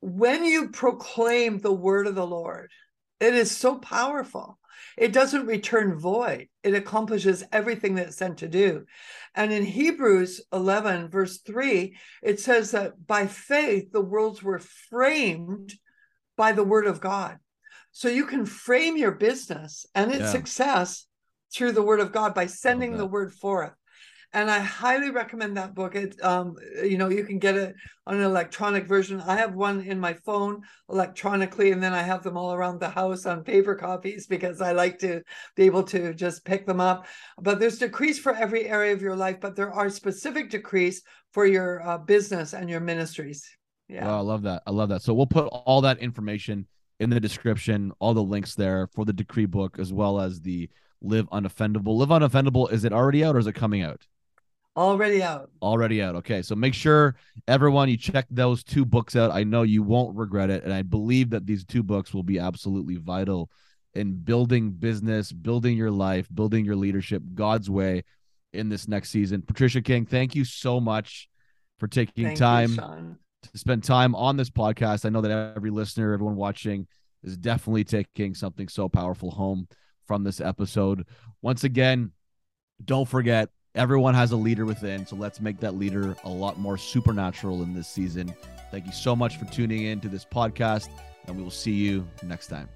[0.00, 2.70] when you proclaim the word of the Lord,
[3.18, 4.58] it is so powerful.
[4.98, 6.48] It doesn't return void.
[6.62, 8.84] It accomplishes everything that it's sent to do.
[9.34, 15.72] And in Hebrews 11, verse 3, it says that by faith, the worlds were framed
[16.36, 17.38] by the word of God.
[17.92, 20.32] So you can frame your business and its yeah.
[20.32, 21.06] success
[21.54, 23.74] through the word of God by sending the word forth
[24.34, 25.94] and I highly recommend that book.
[25.94, 27.74] It, um, you know, you can get it
[28.06, 29.20] on an electronic version.
[29.20, 32.88] I have one in my phone electronically, and then I have them all around the
[32.88, 35.22] house on paper copies because I like to
[35.54, 37.06] be able to just pick them up.
[37.40, 41.44] But there's decrees for every area of your life, but there are specific decrees for
[41.44, 43.46] your uh, business and your ministries.
[43.88, 44.62] Yeah, I love that.
[44.66, 45.02] I love that.
[45.02, 46.66] So we'll put all that information
[47.02, 50.70] in the description, all the links there for the decree book, as well as the
[51.02, 51.96] Live Unoffendable.
[51.96, 54.06] Live Unoffendable, is it already out or is it coming out?
[54.76, 55.50] Already out.
[55.60, 56.14] Already out.
[56.14, 56.40] Okay.
[56.40, 57.16] So make sure
[57.48, 59.32] everyone you check those two books out.
[59.32, 60.62] I know you won't regret it.
[60.62, 63.50] And I believe that these two books will be absolutely vital
[63.94, 68.04] in building business, building your life, building your leadership God's way
[68.52, 69.42] in this next season.
[69.42, 71.28] Patricia King, thank you so much
[71.78, 75.04] for taking thank time you, to spend time on this podcast.
[75.04, 76.86] I know that every listener, everyone watching
[77.22, 79.68] is definitely taking something so powerful home
[80.06, 81.06] from this episode.
[81.40, 82.12] Once again,
[82.84, 86.76] don't forget Everyone has a leader within, so let's make that leader a lot more
[86.76, 88.34] supernatural in this season.
[88.70, 90.90] Thank you so much for tuning in to this podcast,
[91.26, 92.68] and we will see you next time.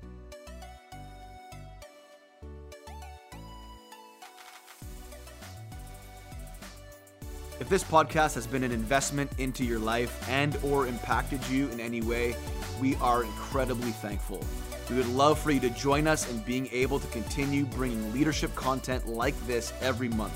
[7.58, 11.80] If this podcast has been an investment into your life and or impacted you in
[11.80, 12.36] any way,
[12.82, 14.44] we are incredibly thankful.
[14.90, 18.54] We would love for you to join us in being able to continue bringing leadership
[18.54, 20.34] content like this every month.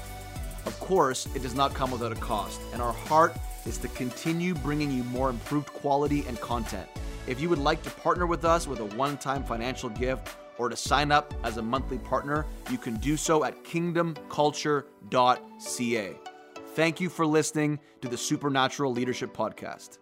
[0.65, 4.55] Of course, it does not come without a cost, and our heart is to continue
[4.55, 6.89] bringing you more improved quality and content.
[7.27, 10.71] If you would like to partner with us with a one time financial gift or
[10.71, 16.20] to sign up as a monthly partner, you can do so at kingdomculture.ca.
[16.75, 19.99] Thank you for listening to the Supernatural Leadership Podcast.